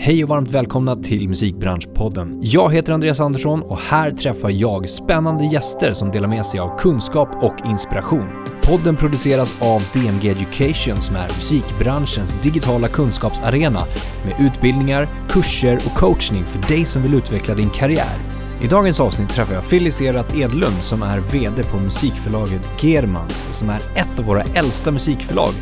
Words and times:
Hej 0.00 0.22
och 0.22 0.28
varmt 0.28 0.50
välkomna 0.50 0.96
till 0.96 1.28
Musikbranschpodden. 1.28 2.38
Jag 2.42 2.74
heter 2.74 2.92
Andreas 2.92 3.20
Andersson 3.20 3.62
och 3.62 3.78
här 3.78 4.10
träffar 4.10 4.50
jag 4.50 4.88
spännande 4.88 5.44
gäster 5.44 5.92
som 5.92 6.10
delar 6.10 6.28
med 6.28 6.46
sig 6.46 6.60
av 6.60 6.78
kunskap 6.78 7.28
och 7.42 7.66
inspiration. 7.66 8.44
Podden 8.62 8.96
produceras 8.96 9.62
av 9.62 9.82
DMG 9.92 10.28
Education 10.28 11.02
som 11.02 11.16
är 11.16 11.26
musikbranschens 11.26 12.42
digitala 12.42 12.88
kunskapsarena 12.88 13.84
med 14.24 14.46
utbildningar, 14.46 15.08
kurser 15.28 15.76
och 15.76 15.98
coachning 15.98 16.44
för 16.44 16.74
dig 16.74 16.84
som 16.84 17.02
vill 17.02 17.14
utveckla 17.14 17.54
din 17.54 17.70
karriär. 17.70 18.16
I 18.62 18.66
dagens 18.66 19.00
avsnitt 19.00 19.30
träffar 19.30 19.54
jag 19.54 19.68
Phyllis 19.68 20.02
Erat 20.02 20.36
Edlund 20.36 20.82
som 20.82 21.02
är 21.02 21.20
VD 21.20 21.62
på 21.62 21.76
musikförlaget 21.76 22.68
Germans 22.82 23.48
som 23.52 23.70
är 23.70 23.80
ett 23.94 24.18
av 24.18 24.24
våra 24.24 24.42
äldsta 24.42 24.90
musikförlag 24.90 25.52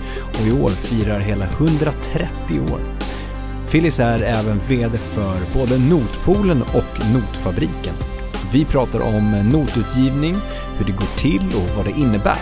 och 0.41 0.46
i 0.46 0.62
år 0.62 0.71
firar 0.71 1.21
hela 1.21 1.45
130 1.45 2.61
år. 2.73 3.05
Phyllis 3.70 4.00
är 4.00 4.22
även 4.22 4.58
VD 4.58 4.98
för 4.98 5.58
både 5.58 5.78
Notpoolen 5.78 6.62
och 6.62 7.07
Notfabriken. 7.14 7.94
Vi 8.52 8.64
pratar 8.64 9.00
om 9.00 9.50
notutgivning, 9.52 10.36
hur 10.79 10.86
det 10.86 10.93
går 10.93 11.18
till 11.18 11.46
och 11.57 11.76
vad 11.76 11.84
det 11.84 12.00
innebär. 12.00 12.38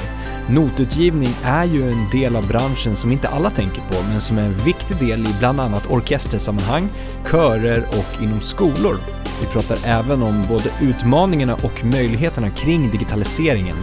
Notutgivning 0.51 1.29
är 1.45 1.65
ju 1.65 1.91
en 1.91 2.11
del 2.13 2.37
av 2.37 2.49
branschen 2.49 2.97
som 2.97 3.13
inte 3.13 3.29
alla 3.29 3.51
tänker 3.51 3.83
på, 3.83 4.03
men 4.09 4.21
som 4.21 4.39
är 4.39 4.43
en 4.43 4.65
viktig 4.65 4.97
del 4.97 5.27
i 5.27 5.35
bland 5.39 5.61
annat 5.61 5.91
orkestersammanhang, 5.91 6.89
körer 7.31 7.85
och 7.89 8.23
inom 8.23 8.41
skolor. 8.41 8.97
Vi 9.41 9.47
pratar 9.47 9.79
även 9.85 10.23
om 10.23 10.45
både 10.49 10.71
utmaningarna 10.83 11.55
och 11.55 11.85
möjligheterna 11.85 12.51
kring 12.51 12.91
digitaliseringen, 12.91 13.77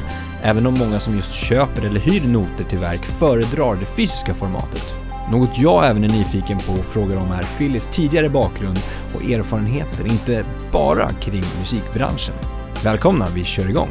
även 0.43 0.67
om 0.67 0.73
många 0.73 0.99
som 0.99 1.15
just 1.15 1.33
köper 1.33 1.85
eller 1.85 1.99
hyr 1.99 2.27
noter 2.27 2.63
till 2.63 2.79
verk 2.79 3.05
föredrar 3.05 3.75
det 3.75 3.85
fysiska 3.85 4.33
formatet. 4.33 5.00
Något 5.29 5.57
jag 5.57 5.89
även 5.89 6.03
är 6.03 6.09
nyfiken 6.09 6.57
på 6.57 6.73
och 6.73 6.85
frågar 6.85 7.17
om 7.17 7.31
är 7.31 7.43
Phyllis 7.57 7.87
tidigare 7.87 8.29
bakgrund 8.29 8.79
och 9.15 9.23
erfarenheter, 9.23 10.07
inte 10.07 10.45
bara 10.71 11.09
kring 11.09 11.43
musikbranschen. 11.59 12.35
Välkomna, 12.83 13.27
vi 13.35 13.43
kör 13.43 13.69
igång! 13.69 13.89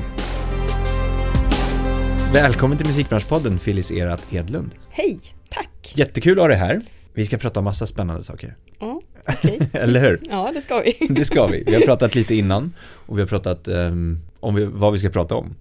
Välkommen 2.33 2.78
till 2.78 2.87
Musikbranschpodden 2.87 3.59
Phyllis 3.59 3.91
Erat 3.91 4.22
Edlund. 4.31 4.70
Hej, 4.91 5.19
tack! 5.50 5.92
Jättekul 5.95 6.39
att 6.39 6.42
ha 6.42 6.48
dig 6.48 6.56
här. 6.56 6.81
Vi 7.14 7.25
ska 7.25 7.39
prata 7.39 7.61
om 7.61 7.65
massa 7.65 7.87
spännande 7.87 8.22
saker. 8.22 8.56
Ja, 8.78 9.00
okej. 9.28 9.59
Eller 9.72 10.00
hur? 10.00 10.20
Ja, 10.31 10.50
det 10.55 10.61
ska 10.61 10.81
vi. 10.81 11.06
Det 11.15 11.25
ska 11.25 11.47
vi. 11.47 11.65
Vi 11.67 11.75
har 11.75 11.81
pratat 11.81 12.15
lite 12.15 12.34
innan 12.34 12.72
och 12.81 13.17
vi 13.17 13.22
har 13.22 13.28
pratat 13.28 13.69
um, 13.69 14.19
om 14.41 14.55
vi, 14.55 14.65
vad 14.65 14.92
vi 14.92 14.98
ska 14.98 15.09
prata 15.09 15.34
om. 15.34 15.55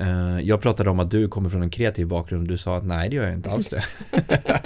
Uh, 0.00 0.40
jag 0.40 0.60
pratade 0.60 0.90
om 0.90 1.00
att 1.00 1.10
du 1.10 1.28
kommer 1.28 1.50
från 1.50 1.62
en 1.62 1.70
kreativ 1.70 2.06
bakgrund. 2.06 2.48
Du 2.48 2.58
sa 2.58 2.76
att 2.76 2.86
nej, 2.86 3.08
det 3.08 3.16
gör 3.16 3.24
jag 3.24 3.34
inte 3.34 3.50
alls 3.50 3.68
det. 3.68 3.84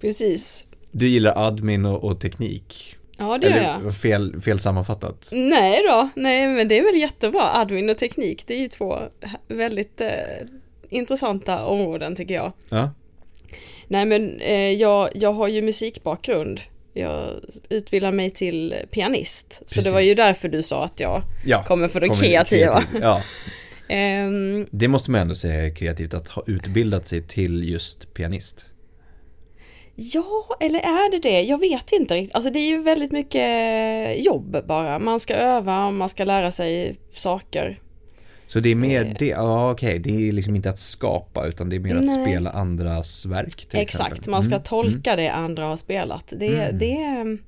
Precis. 0.00 0.66
Du 0.90 1.08
gillar 1.08 1.46
admin 1.46 1.86
och, 1.86 2.04
och 2.04 2.20
teknik. 2.20 2.96
Ja, 3.18 3.38
det 3.38 3.48
gör 3.48 3.56
jag. 3.56 3.80
Eller 3.80 3.90
fel, 3.90 4.40
fel 4.40 4.60
sammanfattat. 4.60 5.28
Nej 5.32 5.82
då, 5.88 6.08
nej 6.14 6.48
men 6.48 6.68
det 6.68 6.78
är 6.78 6.82
väl 6.82 7.00
jättebra. 7.00 7.52
Admin 7.54 7.90
och 7.90 7.98
teknik, 7.98 8.44
det 8.46 8.54
är 8.54 8.58
ju 8.58 8.68
två 8.68 8.98
väldigt 9.48 10.00
eh, 10.00 10.10
intressanta 10.90 11.64
områden 11.64 12.16
tycker 12.16 12.34
jag. 12.34 12.52
Ja. 12.68 12.90
Nej 13.88 14.04
men 14.04 14.40
eh, 14.40 14.70
jag, 14.72 15.10
jag 15.14 15.32
har 15.32 15.48
ju 15.48 15.62
musikbakgrund. 15.62 16.60
Jag 16.92 17.30
utbildar 17.68 18.12
mig 18.12 18.30
till 18.30 18.74
pianist. 18.90 19.62
Så 19.66 19.80
det 19.80 19.90
var 19.90 20.00
ju 20.00 20.06
Precis. 20.06 20.16
därför 20.16 20.48
du 20.48 20.62
sa 20.62 20.84
att 20.84 21.00
jag 21.00 21.22
ja. 21.46 21.64
kommer 21.64 21.88
från 21.88 22.02
det 22.02 22.08
kommer 22.08 22.22
kreativa. 22.22 22.72
kreativ. 22.72 23.00
Ja. 23.02 23.22
Ehm, 23.88 24.66
Det 24.70 24.88
måste 24.88 25.10
man 25.10 25.20
ändå 25.20 25.34
säga 25.34 25.66
är 25.66 25.74
kreativt 25.74 26.14
att 26.14 26.28
ha 26.28 26.42
utbildat 26.46 27.06
sig 27.06 27.22
till 27.22 27.68
just 27.70 28.14
pianist. 28.14 28.64
Ja, 30.14 30.56
eller 30.60 30.78
är 30.80 31.10
det 31.10 31.18
det? 31.18 31.42
Jag 31.42 31.58
vet 31.60 31.92
inte 31.92 32.14
riktigt. 32.14 32.34
Alltså 32.34 32.50
det 32.50 32.58
är 32.58 32.68
ju 32.68 32.82
väldigt 32.82 33.12
mycket 33.12 34.24
jobb 34.24 34.56
bara. 34.66 34.98
Man 34.98 35.20
ska 35.20 35.34
öva, 35.34 35.90
man 35.90 36.08
ska 36.08 36.24
lära 36.24 36.50
sig 36.50 36.96
saker. 37.10 37.78
Så 38.46 38.60
det 38.60 38.68
är 38.68 38.74
mer 38.74 39.04
Eh. 39.04 39.12
det, 39.18 39.26
ja 39.26 39.70
okej, 39.70 39.98
det 39.98 40.28
är 40.28 40.32
liksom 40.32 40.56
inte 40.56 40.70
att 40.70 40.78
skapa 40.78 41.46
utan 41.46 41.68
det 41.68 41.76
är 41.76 41.80
mer 41.80 41.96
att 41.96 42.04
Nej. 42.04 42.24
spela 42.24 42.50
andras 42.50 43.26
verk 43.26 43.66
Exakt, 43.72 44.12
exempel. 44.12 44.30
man 44.30 44.42
ska 44.42 44.54
Mm, 44.54 44.64
tolka 44.64 45.16
det 45.16 45.28
andra 45.28 45.64
har 45.64 45.76
spelat. 45.76 46.32
Det, 46.36 46.46
Mm. 46.46 46.78
det, 46.78 47.38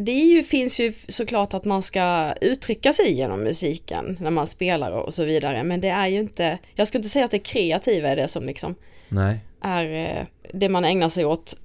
det 0.00 0.12
ju, 0.12 0.42
finns 0.42 0.80
ju 0.80 0.92
såklart 1.08 1.54
att 1.54 1.64
man 1.64 1.82
ska 1.82 2.34
uttrycka 2.40 2.92
sig 2.92 3.12
genom 3.12 3.40
musiken 3.40 4.16
när 4.20 4.30
man 4.30 4.46
spelar 4.46 4.90
och 4.90 5.14
så 5.14 5.24
vidare. 5.24 5.64
Men 5.64 5.80
det 5.80 5.88
är 5.88 6.08
ju 6.08 6.18
inte, 6.18 6.58
jag 6.74 6.88
skulle 6.88 6.98
inte 6.98 7.08
säga 7.08 7.24
att 7.24 7.30
det 7.30 7.38
kreativa 7.38 8.08
är 8.08 8.16
det 8.16 8.28
som 8.28 8.44
liksom. 8.44 8.74
Nej. 9.08 9.40
är 9.62 10.18
eh, 10.18 10.26
det 10.52 10.68
man 10.68 10.84
ägnar 10.84 11.08
sig 11.08 11.24
åt 11.24 11.56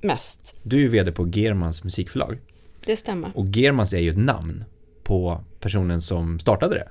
mest. 0.00 0.56
Du 0.62 0.76
är 0.76 0.80
ju 0.80 0.88
vd 0.88 1.12
på 1.12 1.28
Germans 1.28 1.84
musikförlag 1.84 2.38
Det 2.86 2.96
stämmer. 2.96 3.30
och 3.34 3.46
Germans 3.46 3.92
är 3.92 3.98
ju 3.98 4.10
ett 4.10 4.18
namn 4.18 4.64
på 5.02 5.44
personen 5.60 6.00
som 6.00 6.38
startade 6.38 6.74
det. 6.74 6.88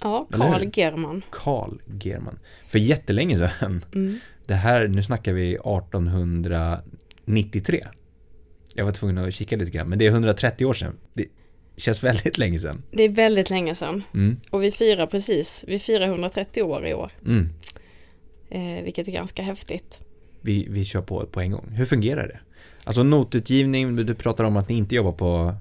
Ja? 0.00 0.26
Carl 0.30 0.70
German. 0.74 1.22
Carl 1.30 1.80
German. 2.00 2.38
För 2.66 2.78
jättelänge 2.78 3.38
sedan. 3.38 3.84
Mm. 3.94 4.18
Det 4.46 4.54
här, 4.54 4.88
nu 4.88 5.02
snackar 5.02 5.32
vi 5.32 5.54
1893. 5.54 7.86
Jag 8.74 8.84
var 8.84 8.92
tvungen 8.92 9.18
att 9.18 9.34
kika 9.34 9.56
lite 9.56 9.70
grann, 9.70 9.88
men 9.88 9.98
det 9.98 10.06
är 10.06 10.10
130 10.10 10.64
år 10.64 10.74
sedan. 10.74 10.96
Det 11.14 11.26
känns 11.76 12.04
väldigt 12.04 12.38
länge 12.38 12.58
sedan. 12.58 12.82
Det 12.90 13.02
är 13.02 13.08
väldigt 13.08 13.50
länge 13.50 13.74
sedan. 13.74 14.02
Mm. 14.14 14.36
Och 14.50 14.62
vi 14.62 14.70
firar 14.70 15.06
precis, 15.06 15.64
vi 15.68 15.78
firar 15.78 16.06
130 16.06 16.62
år 16.62 16.86
i 16.86 16.94
år. 16.94 17.12
Mm. 17.26 17.48
Eh, 18.50 18.84
vilket 18.84 19.08
är 19.08 19.12
ganska 19.12 19.42
häftigt. 19.42 20.00
Vi, 20.40 20.66
vi 20.70 20.84
kör 20.84 21.02
på 21.02 21.26
på 21.26 21.40
en 21.40 21.50
gång. 21.50 21.68
Hur 21.70 21.84
fungerar 21.84 22.28
det? 22.28 22.40
Alltså 22.84 23.02
notutgivning, 23.02 23.96
du 23.96 24.14
pratar 24.14 24.44
om 24.44 24.56
att 24.56 24.68
ni 24.68 24.74
inte 24.74 24.94
jobbar 24.94 25.12
på 25.12 25.54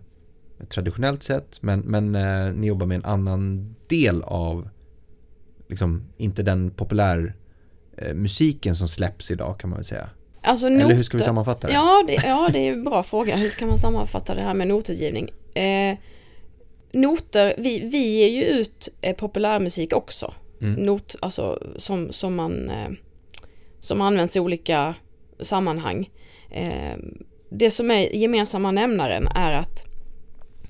traditionellt 0.69 1.23
sätt, 1.23 1.57
men, 1.61 1.79
men 1.79 2.15
eh, 2.15 2.53
ni 2.53 2.67
jobbar 2.67 2.85
med 2.85 2.95
en 2.95 3.05
annan 3.05 3.75
del 3.87 4.21
av, 4.21 4.69
liksom, 5.67 6.03
inte 6.17 6.43
den 6.43 6.71
populär 6.71 7.35
eh, 7.97 8.13
musiken 8.13 8.75
som 8.75 8.87
släpps 8.87 9.31
idag 9.31 9.59
kan 9.59 9.69
man 9.69 9.77
väl 9.77 9.85
säga. 9.85 10.09
Alltså 10.41 10.67
Eller 10.67 10.93
hur 10.93 11.03
ska 11.03 11.17
vi 11.17 11.23
sammanfatta 11.23 11.67
det? 11.67 11.73
Ja 11.73 12.03
det, 12.07 12.13
ja, 12.13 12.49
det 12.53 12.59
är 12.59 12.71
en 12.71 12.83
bra 12.83 13.03
fråga. 13.13 13.35
Hur 13.35 13.49
ska 13.49 13.67
man 13.67 13.77
sammanfatta 13.77 14.35
det 14.35 14.41
här 14.41 14.53
med 14.53 14.67
notutgivning? 14.67 15.29
Eh, 15.55 15.97
noter, 16.91 17.55
vi, 17.57 17.79
vi 17.79 17.97
ger 17.97 18.27
ju 18.27 18.43
ut 18.43 18.89
eh, 19.01 19.15
populärmusik 19.15 19.93
också. 19.93 20.33
Mm. 20.61 20.85
Not, 20.85 21.15
alltså 21.19 21.63
som, 21.75 22.11
som 22.11 22.35
man 22.35 22.69
eh, 22.69 22.89
som 23.79 24.01
används 24.01 24.35
i 24.35 24.39
olika 24.39 24.95
sammanhang. 25.39 26.09
Eh, 26.51 26.97
det 27.49 27.71
som 27.71 27.91
är 27.91 28.15
gemensamma 28.15 28.71
nämnaren 28.71 29.27
är 29.27 29.51
att 29.51 29.85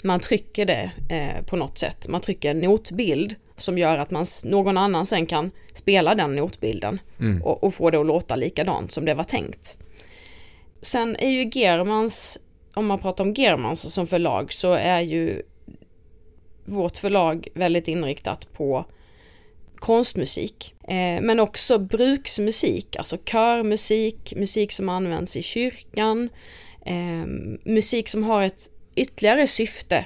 man 0.03 0.19
trycker 0.19 0.65
det 0.65 0.91
eh, 1.09 1.45
på 1.45 1.55
något 1.55 1.77
sätt. 1.77 2.07
Man 2.07 2.21
trycker 2.21 2.51
en 2.51 2.59
notbild 2.59 3.35
som 3.61 3.77
gör 3.77 3.97
att 3.97 4.11
man, 4.11 4.25
någon 4.45 4.77
annan 4.77 5.05
sen 5.05 5.25
kan 5.25 5.51
spela 5.73 6.15
den 6.15 6.35
notbilden 6.35 6.99
Mm. 7.19 7.43
och, 7.43 7.63
och 7.63 7.73
få 7.73 7.89
det 7.89 7.99
att 7.99 8.05
låta 8.05 8.35
likadant 8.35 8.91
som 8.91 9.05
det 9.05 9.13
var 9.13 9.23
tänkt. 9.23 9.77
Sen 10.81 11.15
är 11.15 11.29
ju 11.29 11.49
Germans, 11.53 12.39
om 12.73 12.85
man 12.85 12.99
pratar 12.99 13.23
om 13.23 13.33
Germans 13.33 13.93
som 13.93 14.07
förlag 14.07 14.53
så 14.53 14.73
är 14.73 15.01
ju 15.01 15.41
vårt 16.65 16.97
förlag 16.97 17.47
väldigt 17.53 17.87
inriktat 17.87 18.53
på 18.53 18.85
konstmusik. 19.75 20.73
Eh, 20.83 21.21
men 21.21 21.39
också 21.39 21.77
bruksmusik, 21.79 22.95
alltså 22.95 23.17
körmusik, 23.17 24.33
musik 24.35 24.71
som 24.71 24.89
används 24.89 25.37
i 25.37 25.41
kyrkan, 25.41 26.29
eh, 26.85 27.25
musik 27.63 28.09
som 28.09 28.23
har 28.23 28.43
ett 28.43 28.69
ytterligare 28.95 29.47
syfte. 29.47 30.05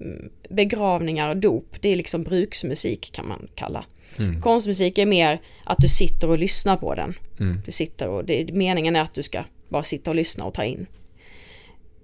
Mm, 0.00 0.30
Begravningar 0.48 1.28
och 1.28 1.36
dop, 1.36 1.76
det 1.80 1.88
är 1.88 1.96
liksom 1.96 2.22
bruksmusik 2.22 3.12
kan 3.12 3.28
man 3.28 3.48
kalla. 3.54 3.84
Mm. 4.18 4.40
Konstmusik 4.40 4.98
är 4.98 5.06
mer 5.06 5.40
att 5.64 5.78
du 5.78 5.88
sitter 5.88 6.30
och 6.30 6.38
lyssnar 6.38 6.76
på 6.76 6.94
den. 6.94 7.14
Mm. 7.40 7.60
Du 7.64 7.72
sitter 7.72 8.08
och 8.08 8.24
det, 8.24 8.52
meningen 8.52 8.96
är 8.96 9.00
att 9.00 9.14
du 9.14 9.22
ska 9.22 9.44
bara 9.68 9.82
sitta 9.82 10.10
och 10.10 10.16
lyssna 10.16 10.44
och 10.44 10.54
ta 10.54 10.64
in. 10.64 10.86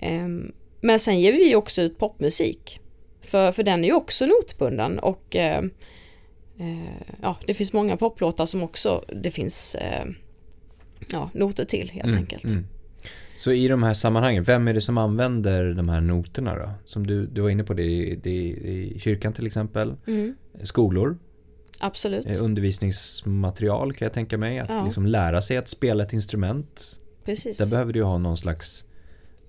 Ehm, 0.01 0.53
men 0.81 0.99
sen 0.99 1.21
ger 1.21 1.33
vi 1.33 1.55
också 1.55 1.83
ut 1.83 1.99
popmusik. 1.99 2.81
För, 3.21 3.53
för 3.53 3.63
den 3.63 3.85
är 3.85 3.89
ju 3.89 3.95
också 3.95 4.27
notbunden 4.27 4.99
och 4.99 5.37
ehm, 5.37 5.71
eh, 6.59 7.15
ja, 7.23 7.37
det 7.47 7.55
finns 7.55 7.73
många 7.73 7.97
poplåtar 7.97 8.47
som 8.47 8.63
också 8.63 9.05
det 9.23 9.31
finns 9.31 9.75
eh, 9.75 10.05
ja, 11.11 11.31
noter 11.35 11.65
till 11.65 11.91
helt 11.91 12.05
Mm, 12.09 12.19
enkelt. 12.19 12.45
Så 13.43 13.53
i 13.53 13.69
de 13.69 13.83
här 13.83 13.95
sammanhangen, 13.95 14.43
vem 14.45 14.69
är 14.69 14.75
det 14.75 14.81
som 14.81 14.99
använder 14.99 15.73
de 15.75 15.89
här 15.89 16.01
noterna 16.01 16.55
då? 16.57 16.71
Som 16.85 17.07
du, 17.07 17.27
du 17.27 17.41
var 17.41 17.51
inne 17.51 17.65
på 17.65 17.75
det 17.75 17.83
i, 17.83 18.97
kyrkan 19.01 19.33
till 19.33 19.47
exempel, 19.47 19.95
Mm, 20.07 20.35
skolor, 20.63 21.19
absolut, 21.81 22.27
eh, 22.27 22.45
undervisningsmaterial 22.45 23.93
kan 23.93 24.07
jag 24.07 24.13
tänka 24.13 24.39
mig, 24.39 24.59
att 24.59 24.69
Ja. 24.69 24.85
liksom 24.85 25.07
lära 25.07 25.41
sig 25.41 25.57
att 25.57 25.69
spela 25.69 26.03
ett 26.03 26.13
instrument. 26.13 27.01
precis. 27.25 27.59
Där 27.59 27.71
behöver 27.71 27.93
du 27.93 27.99
ju 27.99 28.05
ha 28.05 28.19
någon 28.19 28.37
slags, 28.37 28.85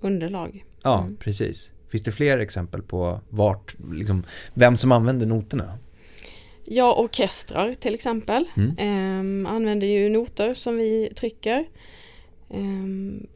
Underlag. 0.00 0.64
ja 0.82 1.00
Mm. 1.02 1.16
precis. 1.16 1.70
Finns 1.88 2.02
det 2.04 2.12
fler 2.12 2.38
exempel 2.38 2.82
på 2.82 3.20
vart, 3.28 3.74
liksom, 3.92 4.24
vem 4.54 4.76
som 4.76 4.92
använder 4.92 5.26
noterna? 5.26 5.78
Ja, 6.66 6.94
orkestrar 6.94 7.74
till 7.74 7.94
exempel 7.94 8.44
Mm. 8.56 8.74
ehm, 8.78 9.46
använder 9.46 9.86
ju 9.86 10.08
noter 10.08 10.54
som 10.54 10.76
vi 10.76 11.12
trycker. 11.16 11.64
Ehm, 12.50 12.83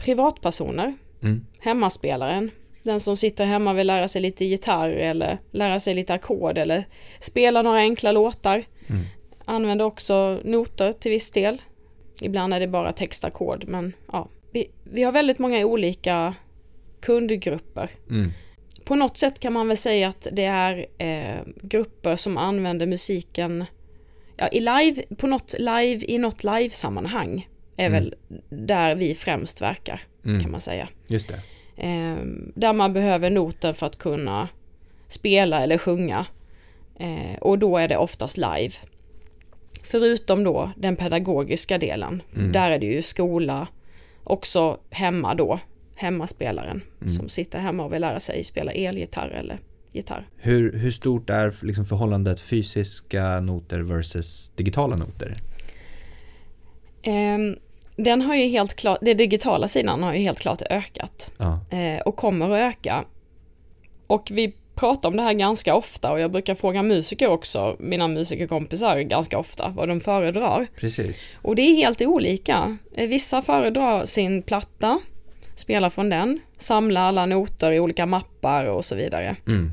privatpersoner 0.08 0.94
Mm. 1.22 1.46
Hemmaspelaren. 1.58 2.50
Den 2.82 3.00
som 3.00 3.16
sitter 3.16 3.44
hemma 3.44 3.72
vill 3.72 3.86
lära 3.86 4.08
sig 4.08 4.22
lite 4.22 4.44
gitarr 4.44 4.90
eller 4.90 5.38
lära 5.50 5.80
sig 5.80 5.94
lite 5.94 6.14
ackord 6.14 6.58
eller 6.58 6.84
spela 7.20 7.62
några 7.62 7.78
enkla 7.78 8.12
låtar. 8.12 8.64
Mm. 8.86 9.02
Använder 9.44 9.84
också 9.84 10.40
noter 10.44 10.92
till 10.92 11.10
viss 11.10 11.30
del. 11.30 11.62
Ibland 12.20 12.54
är 12.54 12.60
det 12.60 12.68
bara 12.68 12.92
textackord 12.92 13.64
men 13.68 13.92
ja. 14.12 14.28
Vi, 14.52 14.70
vi 14.84 15.02
har 15.02 15.12
väldigt 15.12 15.38
många 15.38 15.66
olika 15.66 16.34
kundgrupper. 17.00 17.90
Mm. 18.10 18.30
På 18.84 18.94
något 18.94 19.16
sätt 19.16 19.40
kan 19.40 19.52
man 19.52 19.68
väl 19.68 19.76
säga 19.76 20.08
att 20.08 20.26
det 20.32 20.44
är 20.44 20.86
eh, 20.98 21.42
grupper 21.62 22.16
som 22.16 22.36
använder 22.36 22.86
musiken 22.86 23.64
ja, 24.36 24.48
i 24.48 24.60
live, 24.60 25.02
på 25.16 25.26
något 25.26 25.54
live, 25.58 26.04
i 26.08 26.18
något 26.18 26.44
live-sammanhang 26.44 27.46
är 27.78 27.86
mm. 27.86 27.92
väl 27.92 28.14
där 28.48 28.94
vi 28.94 29.14
främst 29.14 29.60
verkar 29.60 30.00
mm. 30.24 30.42
kan 30.42 30.50
man 30.50 30.60
säga. 30.60 30.88
Just 31.06 31.28
det. 31.28 31.40
Eh, 31.76 32.16
där 32.54 32.72
man 32.72 32.92
behöver 32.92 33.30
noter 33.30 33.72
för 33.72 33.86
att 33.86 33.98
kunna 33.98 34.48
spela 35.08 35.62
eller 35.62 35.78
sjunga. 35.78 36.26
Eh, 36.98 37.38
och 37.40 37.58
då 37.58 37.78
är 37.78 37.88
det 37.88 37.96
oftast 37.96 38.36
live. 38.36 38.72
Förutom 39.82 40.44
då 40.44 40.70
den 40.76 40.96
pedagogiska 40.96 41.78
delen. 41.78 42.22
Mm. 42.36 42.52
Där 42.52 42.70
är 42.70 42.78
det 42.78 42.86
ju 42.86 43.02
skola, 43.02 43.66
också 44.24 44.80
hemma 44.90 45.34
då, 45.34 45.58
hemmaspelaren 45.94 46.82
mm. 47.00 47.12
som 47.12 47.28
sitter 47.28 47.58
hemma 47.58 47.84
och 47.84 47.92
vill 47.92 48.00
lära 48.00 48.20
sig 48.20 48.44
spela 48.44 48.72
elgitarr 48.72 49.28
eller 49.28 49.58
gitarr. 49.92 50.28
Hur, 50.36 50.72
hur 50.72 50.90
stort 50.90 51.30
är 51.30 51.54
liksom 51.62 51.84
förhållandet 51.84 52.40
fysiska 52.40 53.40
noter 53.40 53.78
versus 53.78 54.52
digitala 54.56 54.96
noter? 54.96 55.34
Um, 57.06 57.56
den 57.98 58.22
har 58.22 58.34
ju 58.34 58.46
helt 58.46 58.74
klart, 58.74 58.98
det 59.02 59.14
digitala 59.14 59.68
sidan 59.68 60.02
har 60.02 60.14
ju 60.14 60.20
helt 60.20 60.40
klart 60.40 60.62
ökat 60.70 61.30
ja. 61.38 61.60
eh, 61.70 62.00
och 62.00 62.16
kommer 62.16 62.50
att 62.50 62.74
öka. 62.74 63.04
Och 64.06 64.28
vi 64.30 64.54
pratar 64.74 65.08
om 65.08 65.16
det 65.16 65.22
här 65.22 65.32
ganska 65.32 65.74
ofta 65.74 66.12
och 66.12 66.20
jag 66.20 66.32
brukar 66.32 66.54
fråga 66.54 66.82
musiker 66.82 67.28
också, 67.28 67.76
mina 67.78 68.08
musikerkompisar 68.08 69.00
ganska 69.00 69.38
ofta, 69.38 69.68
vad 69.76 69.88
de 69.88 70.00
föredrar. 70.00 70.66
Precis. 70.76 71.36
Och 71.42 71.56
det 71.56 71.62
är 71.62 71.74
helt 71.74 72.02
olika. 72.02 72.78
Eh, 72.96 73.08
vissa 73.08 73.42
föredrar 73.42 74.04
sin 74.04 74.42
platta, 74.42 75.00
spela 75.54 75.90
från 75.90 76.08
den, 76.08 76.40
samla 76.56 77.00
alla 77.00 77.26
noter 77.26 77.72
i 77.72 77.80
olika 77.80 78.06
mappar 78.06 78.64
och 78.64 78.84
så 78.84 78.94
vidare. 78.94 79.36
Mm. 79.46 79.70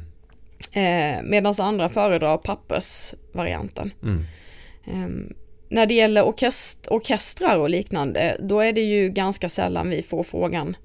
Eh, 0.71 1.24
Medan 1.24 1.54
andra 1.60 1.89
föredrar 1.89 2.38
pappersvarianten. 2.38 3.94
Mm. 4.04 5.36
När 5.69 5.85
det 5.85 5.94
gäller 5.94 6.23
orkest 6.23 6.88
orkestrar 6.91 7.57
och 7.57 7.69
liknande, 7.69 8.38
då 8.39 8.59
är 8.59 8.73
det 8.73 8.81
ju 8.81 9.09
ganska 9.09 9.50
sällan 9.50 9.89
vi 9.89 10.03
får 10.03 10.23
frågan 10.23 10.77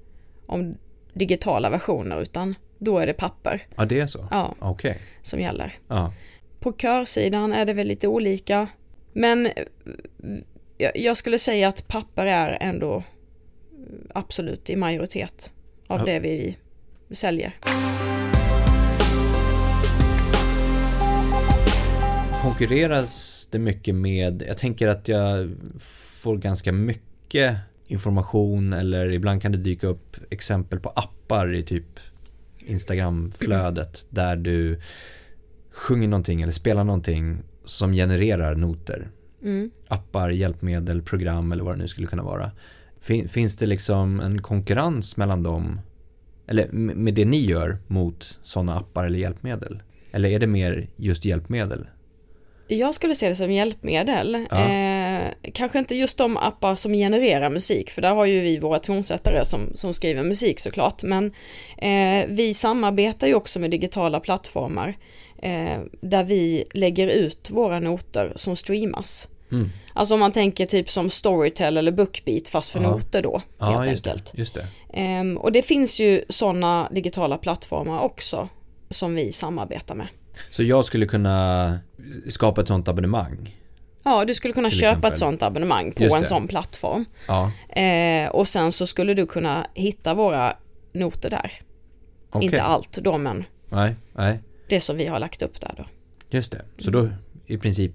om 0.45 0.75
digitala 1.13 1.69
versioner, 1.69 2.21
utan 2.21 2.55
då 2.77 2.99
är 2.99 3.07
det 3.07 3.13
papper. 3.13 3.61
Ja, 3.75 3.85
det 3.85 3.99
är 3.99 4.07
så? 4.07 4.27
Ja, 4.31 4.55
okay. 4.61 4.93
som 5.21 5.39
gäller. 5.39 5.73
Ja. 5.87 6.13
På 6.59 6.73
körsidan 6.73 7.53
är 7.53 7.65
det 7.65 7.73
väl 7.73 7.87
lite 7.87 8.07
olika, 8.07 8.67
men 9.13 9.45
eh, 9.45 10.89
jag 10.95 11.17
skulle 11.17 11.37
säga 11.37 11.67
att 11.67 11.87
papper 11.87 12.25
är 12.25 12.57
ändå 12.61 13.03
absolut 14.13 14.69
i 14.69 14.75
majoritet 14.75 15.53
av 15.87 15.99
ja. 15.99 16.05
det 16.05 16.19
vi 16.19 16.57
säljer. 17.11 17.53
Konkurreras 22.41 23.47
det 23.51 23.59
mycket 23.59 23.95
med, 23.95 24.43
jag 24.47 24.57
tänker 24.57 24.87
att 24.87 25.07
jag 25.07 25.51
får 26.21 26.37
ganska 26.37 26.71
mycket 26.71 27.57
information 27.87 28.73
eller 28.73 29.11
ibland 29.11 29.41
kan 29.41 29.51
det 29.51 29.57
dyka 29.57 29.87
upp 29.87 30.17
exempel 30.29 30.79
på 30.79 30.89
appar 30.89 31.55
i 31.55 31.63
typ 31.63 31.99
Instagramflödet 32.59 34.07
där 34.09 34.35
du 34.35 34.81
sjunger 35.71 36.07
någonting 36.07 36.41
eller 36.41 36.53
spelar 36.53 36.83
någonting 36.83 37.37
som 37.65 37.93
genererar 37.93 38.55
noter. 38.55 39.09
Mm. 39.43 39.71
Appar, 39.87 40.29
hjälpmedel, 40.29 41.01
program 41.01 41.51
eller 41.51 41.63
vad 41.63 41.73
det 41.73 41.81
nu 41.81 41.87
skulle 41.87 42.07
kunna 42.07 42.23
vara. 42.23 42.51
Fin, 42.99 43.29
finns 43.29 43.57
det 43.57 43.65
liksom 43.65 44.19
en 44.19 44.41
konkurrens 44.41 45.17
mellan 45.17 45.43
dem, 45.43 45.81
eller 46.47 46.71
med 46.71 47.13
det 47.13 47.25
ni 47.25 47.45
gör 47.45 47.77
mot 47.87 48.39
sådana 48.43 48.77
appar 48.77 49.05
eller 49.05 49.19
hjälpmedel? 49.19 49.83
Eller 50.11 50.29
är 50.29 50.39
det 50.39 50.47
mer 50.47 50.87
just 50.95 51.25
hjälpmedel? 51.25 51.87
Jag 52.75 52.95
skulle 52.95 53.15
se 53.15 53.29
det 53.29 53.35
som 53.35 53.51
hjälpmedel. 53.51 54.45
Ja. 54.51 54.69
Eh, 54.69 55.31
kanske 55.53 55.79
inte 55.79 55.95
just 55.95 56.17
de 56.17 56.37
appar 56.37 56.75
som 56.75 56.93
genererar 56.93 57.49
musik, 57.49 57.91
för 57.91 58.01
där 58.01 58.13
har 58.13 58.25
ju 58.25 58.41
vi 58.41 58.59
våra 58.59 58.79
tonsättare 58.79 59.45
som, 59.45 59.71
som 59.73 59.93
skriver 59.93 60.23
musik 60.23 60.59
såklart. 60.59 61.03
Men 61.03 61.31
eh, 61.77 62.27
vi 62.27 62.53
samarbetar 62.53 63.27
ju 63.27 63.33
också 63.33 63.59
med 63.59 63.71
digitala 63.71 64.19
plattformar 64.19 64.97
eh, 65.41 65.79
där 66.01 66.23
vi 66.23 66.63
lägger 66.73 67.07
ut 67.07 67.49
våra 67.51 67.79
noter 67.79 68.33
som 68.35 68.55
streamas. 68.55 69.27
Mm. 69.51 69.69
Alltså 69.93 70.13
om 70.13 70.19
man 70.19 70.31
tänker 70.31 70.65
typ 70.65 70.89
som 70.89 71.09
Storytel 71.09 71.77
eller 71.77 71.91
Bookbeat 71.91 72.47
fast 72.47 72.69
för 72.69 72.79
Aha. 72.79 72.91
noter 72.91 73.21
då. 73.21 73.41
Ja, 73.59 73.65
helt 73.65 73.91
just 73.91 74.07
enkelt. 74.07 74.31
Det, 74.31 74.37
just 74.37 74.57
det. 74.93 75.19
Um, 75.19 75.37
och 75.37 75.51
det 75.51 75.61
finns 75.61 75.99
ju 75.99 76.25
sådana 76.29 76.89
digitala 76.91 77.37
plattformar 77.37 77.99
också 77.99 78.49
som 78.89 79.15
vi 79.15 79.31
samarbetar 79.31 79.95
med. 79.95 80.07
Så 80.49 80.63
jag 80.63 80.85
skulle 80.85 81.05
kunna 81.05 81.79
skapa 82.29 82.61
ett 82.61 82.67
sådant 82.67 82.87
abonnemang? 82.87 83.57
Ja, 84.03 84.25
du 84.25 84.33
skulle 84.33 84.53
kunna 84.53 84.69
köpa 84.69 84.87
exempel. 84.87 85.11
ett 85.11 85.17
sådant 85.17 85.43
abonnemang 85.43 85.91
på 85.91 86.15
en 86.15 86.25
sån 86.25 86.47
plattform. 86.47 87.05
Ja. 87.27 87.51
Eh, 87.81 88.29
och 88.29 88.47
sen 88.47 88.71
så 88.71 88.87
skulle 88.87 89.13
du 89.13 89.25
kunna 89.25 89.67
hitta 89.73 90.13
våra 90.13 90.57
noter 90.93 91.29
där. 91.29 91.51
Okay. 92.29 92.45
Inte 92.45 92.61
allt 92.61 92.97
då 92.97 93.17
men 93.17 93.43
nej, 93.69 93.95
nej. 94.13 94.39
det 94.67 94.81
som 94.81 94.97
vi 94.97 95.07
har 95.07 95.19
lagt 95.19 95.41
upp 95.41 95.61
där 95.61 95.73
då. 95.77 95.85
Just 96.29 96.51
det, 96.51 96.61
så 96.77 96.91
då 96.91 97.09
i 97.45 97.57
princip 97.57 97.91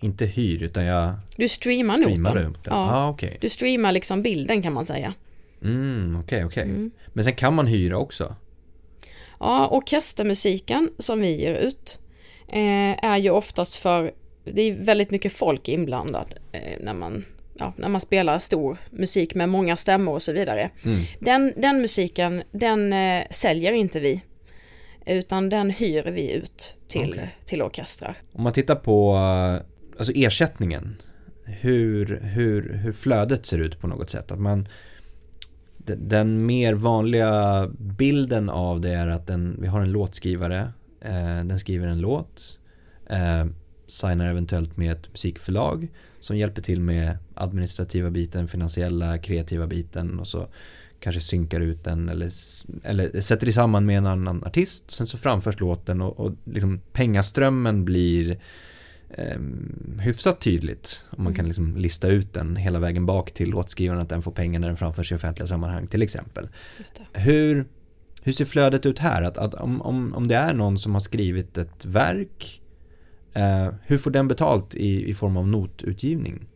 inte 0.00 0.26
hyr 0.26 0.62
utan 0.62 0.84
jag 0.84 1.14
Du 1.36 1.48
streamar, 1.48 1.94
streamar 1.94 2.34
noten. 2.34 2.62
Ja. 2.64 2.94
Ah, 2.94 3.10
okay. 3.10 3.36
Du 3.40 3.48
streamar 3.48 3.92
liksom 3.92 4.22
bilden 4.22 4.62
kan 4.62 4.72
man 4.72 4.84
säga. 4.84 5.14
Mm, 5.62 6.16
okej, 6.16 6.24
okay, 6.24 6.44
okej. 6.44 6.62
Okay. 6.62 6.74
Mm. 6.74 6.90
Men 7.06 7.24
sen 7.24 7.34
kan 7.34 7.54
man 7.54 7.66
hyra 7.66 7.98
också? 7.98 8.34
Ja, 9.40 9.68
orkestermusiken 9.68 10.90
som 10.98 11.20
vi 11.20 11.36
ger 11.36 11.54
ut 11.54 11.98
eh, 12.48 13.04
är 13.04 13.16
ju 13.16 13.30
oftast 13.30 13.76
för, 13.76 14.12
det 14.44 14.62
är 14.62 14.72
väldigt 14.72 15.10
mycket 15.10 15.32
folk 15.32 15.68
inblandad 15.68 16.34
eh, 16.52 16.78
när 16.80 16.94
man 16.94 17.24
Ja, 17.60 17.72
när 17.76 17.88
man 17.88 18.00
spelar 18.00 18.38
stor 18.38 18.78
musik 18.90 19.34
med 19.34 19.48
många 19.48 19.76
stämmor 19.76 20.14
och 20.14 20.22
så 20.22 20.32
vidare. 20.32 20.70
Mm. 20.84 21.00
Den, 21.18 21.52
den 21.56 21.80
musiken, 21.80 22.42
den 22.50 22.92
eh, 22.92 23.22
säljer 23.30 23.72
inte 23.72 24.00
vi. 24.00 24.24
Utan 25.06 25.48
den 25.48 25.70
hyr 25.70 26.02
vi 26.02 26.32
ut 26.32 26.74
till, 26.88 27.10
okay. 27.12 27.26
till 27.44 27.62
orkestrar. 27.62 28.16
Om 28.32 28.42
man 28.42 28.52
tittar 28.52 28.74
på 28.74 29.16
alltså 29.98 30.12
ersättningen, 30.14 30.96
hur, 31.44 32.20
hur, 32.22 32.72
hur 32.72 32.92
flödet 32.92 33.46
ser 33.46 33.58
ut 33.58 33.80
på 33.80 33.86
något 33.86 34.10
sätt. 34.10 34.30
Att 34.30 34.40
man, 34.40 34.68
den 35.96 36.46
mer 36.46 36.74
vanliga 36.74 37.66
bilden 37.78 38.50
av 38.50 38.80
det 38.80 38.90
är 38.90 39.06
att 39.06 39.26
den, 39.26 39.56
vi 39.60 39.66
har 39.66 39.80
en 39.80 39.92
låtskrivare, 39.92 40.72
eh, 41.00 41.44
den 41.44 41.58
skriver 41.58 41.86
en 41.86 42.00
låt, 42.00 42.60
eh, 43.10 43.46
signar 43.88 44.30
eventuellt 44.30 44.76
med 44.76 44.92
ett 44.92 45.12
musikförlag 45.12 45.88
som 46.20 46.36
hjälper 46.36 46.62
till 46.62 46.80
med 46.80 47.18
administrativa 47.34 48.10
biten, 48.10 48.48
finansiella, 48.48 49.18
kreativa 49.18 49.66
biten 49.66 50.20
och 50.20 50.26
så 50.26 50.48
kanske 51.00 51.20
synkar 51.20 51.60
ut 51.60 51.84
den 51.84 52.08
eller, 52.08 52.30
eller 52.82 53.20
sätter 53.20 53.50
samman 53.52 53.86
med 53.86 53.98
en 53.98 54.06
annan 54.06 54.44
artist. 54.44 54.90
Sen 54.90 55.06
så 55.06 55.18
framförs 55.18 55.60
låten 55.60 56.00
och, 56.00 56.20
och 56.20 56.32
liksom 56.44 56.80
pengaströmmen 56.92 57.84
blir 57.84 58.38
eh, 59.10 59.38
hyfsat 60.00 60.40
tydligt. 60.40 61.04
Om 61.10 61.24
man 61.24 61.34
kan 61.34 61.40
mm. 61.40 61.46
liksom 61.46 61.76
lista 61.76 62.08
ut 62.08 62.32
den 62.32 62.56
hela 62.56 62.78
vägen 62.78 63.06
bak 63.06 63.30
till 63.30 63.50
låtskrivaren 63.50 64.00
att 64.00 64.08
den 64.08 64.22
får 64.22 64.32
pengar 64.32 64.60
när 64.60 64.68
den 64.68 64.76
framförs 64.76 65.12
i 65.12 65.14
offentliga 65.14 65.46
sammanhang 65.46 65.86
till 65.86 66.02
exempel. 66.02 66.48
Hur, 67.12 67.64
hur 68.22 68.32
ser 68.32 68.44
flödet 68.44 68.86
ut 68.86 68.98
här? 68.98 69.22
Att, 69.22 69.38
att 69.38 69.54
om, 69.54 69.82
om, 69.82 70.14
om 70.14 70.28
det 70.28 70.36
är 70.36 70.54
någon 70.54 70.78
som 70.78 70.92
har 70.92 71.00
skrivit 71.00 71.58
ett 71.58 71.84
verk 71.84 72.60
eh, 73.34 73.68
hur 73.86 73.98
får 73.98 74.10
den 74.10 74.28
betalt 74.28 74.74
i, 74.74 75.10
i 75.10 75.14
form 75.14 75.36
av 75.36 75.48
notutgivning? 75.48 76.46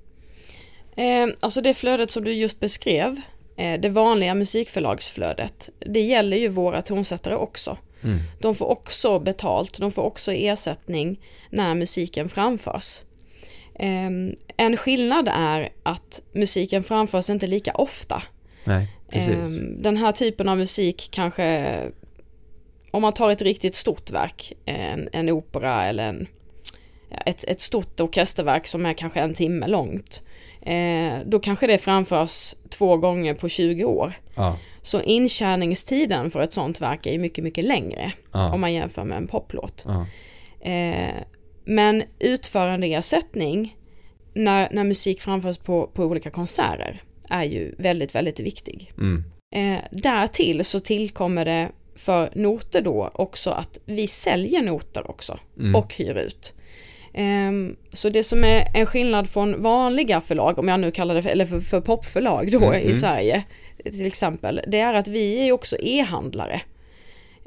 Eh, 0.96 1.28
alltså 1.40 1.60
det 1.60 1.74
flödet 1.74 2.10
som 2.10 2.24
du 2.24 2.32
just 2.32 2.60
beskrev 2.60 3.20
det 3.56 3.88
vanliga 3.88 4.34
musikförlagsflödet, 4.34 5.70
det 5.78 6.00
gäller 6.00 6.36
ju 6.36 6.48
våra 6.48 6.82
tonsättare 6.82 7.34
också. 7.34 7.78
Mm. 8.04 8.18
De 8.40 8.54
får 8.54 8.66
också 8.66 9.18
betalt, 9.18 9.78
de 9.78 9.92
får 9.92 10.02
också 10.02 10.32
ersättning 10.32 11.20
när 11.50 11.74
musiken 11.74 12.28
framförs. 12.28 13.02
Ehm, 13.74 14.34
en 14.56 14.76
skillnad 14.76 15.28
är 15.34 15.68
att 15.82 16.22
musiken 16.32 16.82
framförs 16.82 17.30
inte 17.30 17.46
lika 17.46 17.72
ofta. 17.74 18.22
Nej, 18.64 18.88
ehm, 19.10 19.82
Den 19.82 19.96
här 19.96 20.12
typen 20.12 20.48
av 20.48 20.58
musik 20.58 21.08
kanske, 21.12 21.78
om 22.90 23.02
man 23.02 23.12
tar 23.12 23.30
ett 23.30 23.42
riktigt 23.42 23.76
stort 23.76 24.10
verk, 24.10 24.52
en, 24.64 25.08
en 25.12 25.30
opera 25.30 25.88
eller 25.88 26.04
en, 26.04 26.26
ett, 27.26 27.44
ett 27.44 27.60
stort 27.60 28.00
orkesterverk 28.00 28.66
som 28.66 28.86
är 28.86 28.94
kanske 28.94 29.20
en 29.20 29.34
timme 29.34 29.66
långt, 29.66 30.22
eh, 30.62 31.18
då 31.24 31.40
kanske 31.40 31.66
det 31.66 31.78
framförs 31.78 32.54
två 32.82 32.96
gånger 32.96 33.34
på 33.34 33.48
20 33.48 33.84
år. 33.84 34.12
Ja. 34.34 34.58
Så 34.82 35.00
intjäningstiden 35.02 36.30
för 36.30 36.40
ett 36.40 36.52
sånt 36.52 36.80
verk 36.80 37.06
är 37.06 37.18
mycket, 37.18 37.44
mycket 37.44 37.64
längre 37.64 38.12
Ja. 38.32 38.52
om 38.54 38.60
man 38.60 38.72
jämför 38.72 39.04
med 39.04 39.16
en 39.16 39.26
poplåt. 39.26 39.84
Ja. 39.86 40.06
Eh, 40.70 41.14
men 41.64 42.02
utförandeersättning 42.18 43.76
när, 44.34 44.68
när 44.72 44.84
musik 44.84 45.22
framförs 45.22 45.58
på, 45.58 45.86
på 45.86 46.02
olika 46.04 46.30
konserter 46.30 47.02
är 47.30 47.44
ju 47.44 47.74
väldigt, 47.78 48.14
väldigt 48.14 48.40
viktig. 48.40 48.92
Mm. 48.98 49.24
Eh, 49.54 49.80
därtill 49.90 50.64
så 50.64 50.80
tillkommer 50.80 51.44
det 51.44 51.68
för 51.96 52.30
noter 52.34 52.80
då 52.82 53.10
också 53.14 53.50
att 53.50 53.78
vi 53.84 54.06
säljer 54.06 54.62
noter 54.62 55.10
också 55.10 55.38
Mm. 55.58 55.74
och 55.74 55.94
hyr 55.94 56.14
ut. 56.18 56.54
Ehm, 57.14 57.76
så 57.92 58.08
det 58.08 58.22
som 58.22 58.44
är 58.44 58.68
en 58.74 58.86
skillnad 58.86 59.30
från 59.30 59.62
vanliga 59.62 60.20
förlag, 60.20 60.58
om 60.58 60.68
jag 60.68 60.80
nu 60.80 60.90
kallar 60.90 61.14
det 61.14 61.22
för, 61.22 61.30
eller 61.30 61.46
för, 61.46 61.60
för 61.60 61.80
popförlag 61.80 62.52
då 62.52 62.58
Mm, 62.58 62.74
i 62.74 62.82
mm. 62.82 62.92
Sverige 62.92 63.44
till 63.84 64.06
exempel, 64.06 64.60
det 64.66 64.80
är 64.80 64.94
att 64.94 65.08
vi 65.08 65.48
är 65.48 65.52
också 65.52 65.76
e-handlare. 65.80 66.60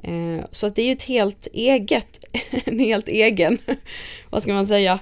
Eh, 0.03 0.45
så 0.51 0.67
att 0.67 0.75
det 0.75 0.81
är 0.81 0.85
ju 0.85 0.91
ett 0.91 1.03
helt 1.03 1.47
eget, 1.53 2.25
en 2.65 2.79
helt 2.79 3.07
egen, 3.07 3.57
vad 4.29 4.41
ska 4.43 4.53
man 4.53 4.67
säga, 4.67 4.99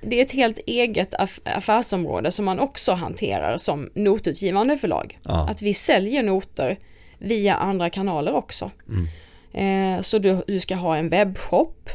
det 0.00 0.20
är 0.20 0.24
ett 0.24 0.32
helt 0.32 0.58
eget 0.66 1.14
aff- 1.14 1.40
affärsområde 1.44 2.30
som 2.30 2.44
man 2.44 2.58
också 2.60 2.92
hanterar 2.92 3.56
som 3.56 3.90
notutgivande 3.94 4.78
förlag. 4.78 5.18
Ja. 5.22 5.48
Att 5.50 5.62
vi 5.62 5.74
säljer 5.74 6.22
noter 6.22 6.78
via 7.18 7.54
andra 7.54 7.90
kanaler 7.90 8.34
också. 8.34 8.70
Mm. 8.88 9.96
Eh, 9.96 10.02
så 10.02 10.18
du, 10.18 10.42
du 10.46 10.60
ska 10.60 10.74
ha 10.74 10.96
en 10.96 11.08
webbshop, 11.08 11.90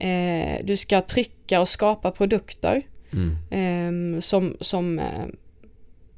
eh, 0.00 0.64
du 0.64 0.76
ska 0.76 1.00
trycka 1.00 1.60
och 1.60 1.68
skapa 1.68 2.10
produkter 2.10 2.82
Mm. 3.12 4.14
eh, 4.16 4.20
som, 4.20 4.56
som 4.60 4.98
eh, 4.98 5.26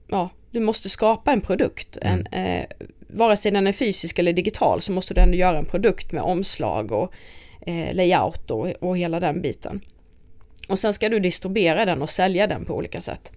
ja, 0.08 0.30
du 0.50 0.60
måste 0.60 0.88
skapa 0.88 1.32
en 1.32 1.40
produkt. 1.40 1.98
Mm. 2.02 2.26
En, 2.30 2.46
eh, 2.46 2.66
vare 3.08 3.36
sig 3.36 3.52
den 3.52 3.66
är 3.66 3.72
fysisk 3.72 4.18
eller 4.18 4.32
digital 4.32 4.80
så 4.80 4.92
måste 4.92 5.14
du 5.14 5.20
ändå 5.20 5.36
göra 5.36 5.58
en 5.58 5.64
produkt 5.64 6.12
med 6.12 6.22
omslag 6.22 6.92
och 6.92 7.12
eh, 7.66 7.94
layout 7.94 8.50
och, 8.50 8.68
och 8.80 8.98
hela 8.98 9.20
den 9.20 9.42
biten. 9.42 9.80
Och 10.68 10.78
sen 10.78 10.92
ska 10.92 11.08
du 11.08 11.20
distribuera 11.20 11.84
den 11.84 12.02
och 12.02 12.10
sälja 12.10 12.46
den 12.46 12.64
på 12.64 12.74
olika 12.74 13.00
sätt. 13.00 13.32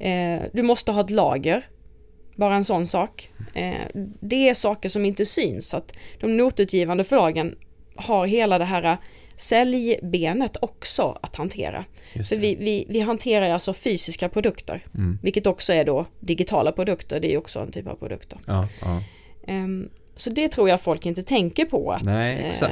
Eh, 0.00 0.40
du 0.52 0.62
måste 0.62 0.92
ha 0.92 1.00
ett 1.00 1.10
lager, 1.10 1.64
bara 2.36 2.54
en 2.54 2.64
sån 2.64 2.86
sak. 2.86 3.30
Eh, 3.54 3.86
det 4.20 4.48
är 4.48 4.54
saker 4.54 4.88
som 4.88 5.04
inte 5.04 5.26
syns. 5.26 5.68
Så 5.68 5.76
att 5.76 5.96
de 6.20 6.36
notutgivande 6.36 7.04
förlagen 7.04 7.56
har 7.96 8.26
hela 8.26 8.58
det 8.58 8.64
här 8.64 8.96
säljbenet 9.38 10.56
också 10.60 11.18
att 11.22 11.36
hantera. 11.36 11.84
För 12.28 12.36
vi, 12.36 12.54
vi, 12.54 12.86
vi 12.88 13.00
hanterar 13.00 13.50
alltså 13.50 13.74
fysiska 13.74 14.28
produkter, 14.28 14.80
Mm. 14.94 15.18
vilket 15.22 15.46
också 15.46 15.72
är 15.72 15.84
då 15.84 16.06
digitala 16.20 16.72
produkter, 16.72 17.20
det 17.20 17.34
är 17.34 17.38
också 17.38 17.60
en 17.60 17.72
typ 17.72 17.86
av 17.86 17.94
produkter. 17.94 18.38
Ja, 18.46 18.68
ja. 18.80 19.02
Ehm, 19.46 19.88
så 20.16 20.30
det 20.30 20.48
tror 20.48 20.68
jag 20.68 20.80
folk 20.80 21.06
inte 21.06 21.22
tänker 21.22 21.64
på 21.64 21.92
att 21.92 22.02
Nej, 22.02 22.52
eh, 22.62 22.68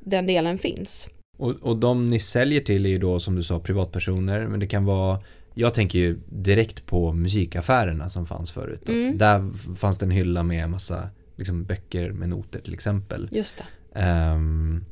den 0.00 0.26
delen 0.26 0.58
finns. 0.58 1.08
Och, 1.38 1.50
och 1.50 1.76
de 1.76 2.06
ni 2.06 2.18
säljer 2.20 2.60
till 2.60 2.86
är 2.86 2.90
ju 2.90 2.98
då 2.98 3.20
som 3.20 3.36
du 3.36 3.42
sa 3.42 3.60
privatpersoner 3.60 4.46
men 4.46 4.60
det 4.60 4.66
kan 4.66 4.84
vara 4.84 5.20
Jag 5.54 5.74
tänker 5.74 5.98
ju 5.98 6.18
direkt 6.28 6.86
på 6.86 7.12
musikaffärerna 7.12 8.08
som 8.08 8.26
fanns 8.26 8.50
förut. 8.50 8.88
Mm. 8.88 9.18
Där 9.18 9.52
fanns 9.76 9.98
det 9.98 10.06
en 10.06 10.10
hylla 10.10 10.42
med 10.42 10.70
massa 10.70 11.08
liksom, 11.36 11.64
böcker 11.64 12.12
med 12.12 12.28
noter 12.28 12.60
till 12.60 12.74
exempel. 12.74 13.28
Just 13.32 13.58
det. 13.58 14.00
Ehm, 14.00 14.84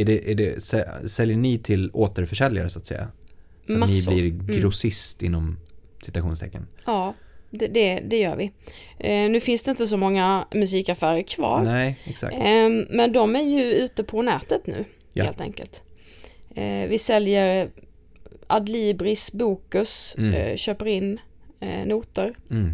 är 0.00 0.04
det, 0.04 0.30
är 0.30 0.34
det, 0.34 0.56
sä- 0.56 1.06
säljer 1.06 1.36
ni 1.36 1.58
till 1.58 1.90
återförsäljare 1.92 2.68
så 2.68 2.78
att 2.78 2.86
säga? 2.86 3.08
Så 3.66 3.72
Massor. 3.76 4.12
ni 4.12 4.20
Mm. 4.28 4.46
blir 4.46 4.58
grossist 4.60 5.22
inom 5.22 5.58
citationstecken? 6.04 6.66
Ja, 6.86 7.14
det, 7.50 7.66
det, 7.66 8.00
det 8.00 8.18
gör 8.18 8.36
vi. 8.36 8.52
Eh, 8.98 9.30
nu 9.30 9.40
finns 9.40 9.62
det 9.62 9.70
inte 9.70 9.86
så 9.86 9.96
många 9.96 10.46
musikaffärer 10.54 11.22
kvar. 11.22 11.62
Nej, 11.62 11.98
exakt. 12.04 12.36
Ehm, 12.40 12.86
men 12.90 13.12
de 13.12 13.36
är 13.36 13.42
ju 13.42 13.72
ute 13.72 14.04
på 14.04 14.22
nätet 14.22 14.66
nu, 14.66 14.84
Ja. 15.12 15.24
helt 15.24 15.40
enkelt. 15.40 15.82
Eh, 16.54 16.88
vi 16.88 16.98
säljer 16.98 17.70
Adlibris, 18.46 19.32
Bokus, 19.32 20.14
Mm. 20.18 20.34
eh, 20.34 20.56
köper 20.56 20.86
in 20.86 21.20
eh, 21.60 21.86
noter. 21.86 22.34
Mm. 22.50 22.72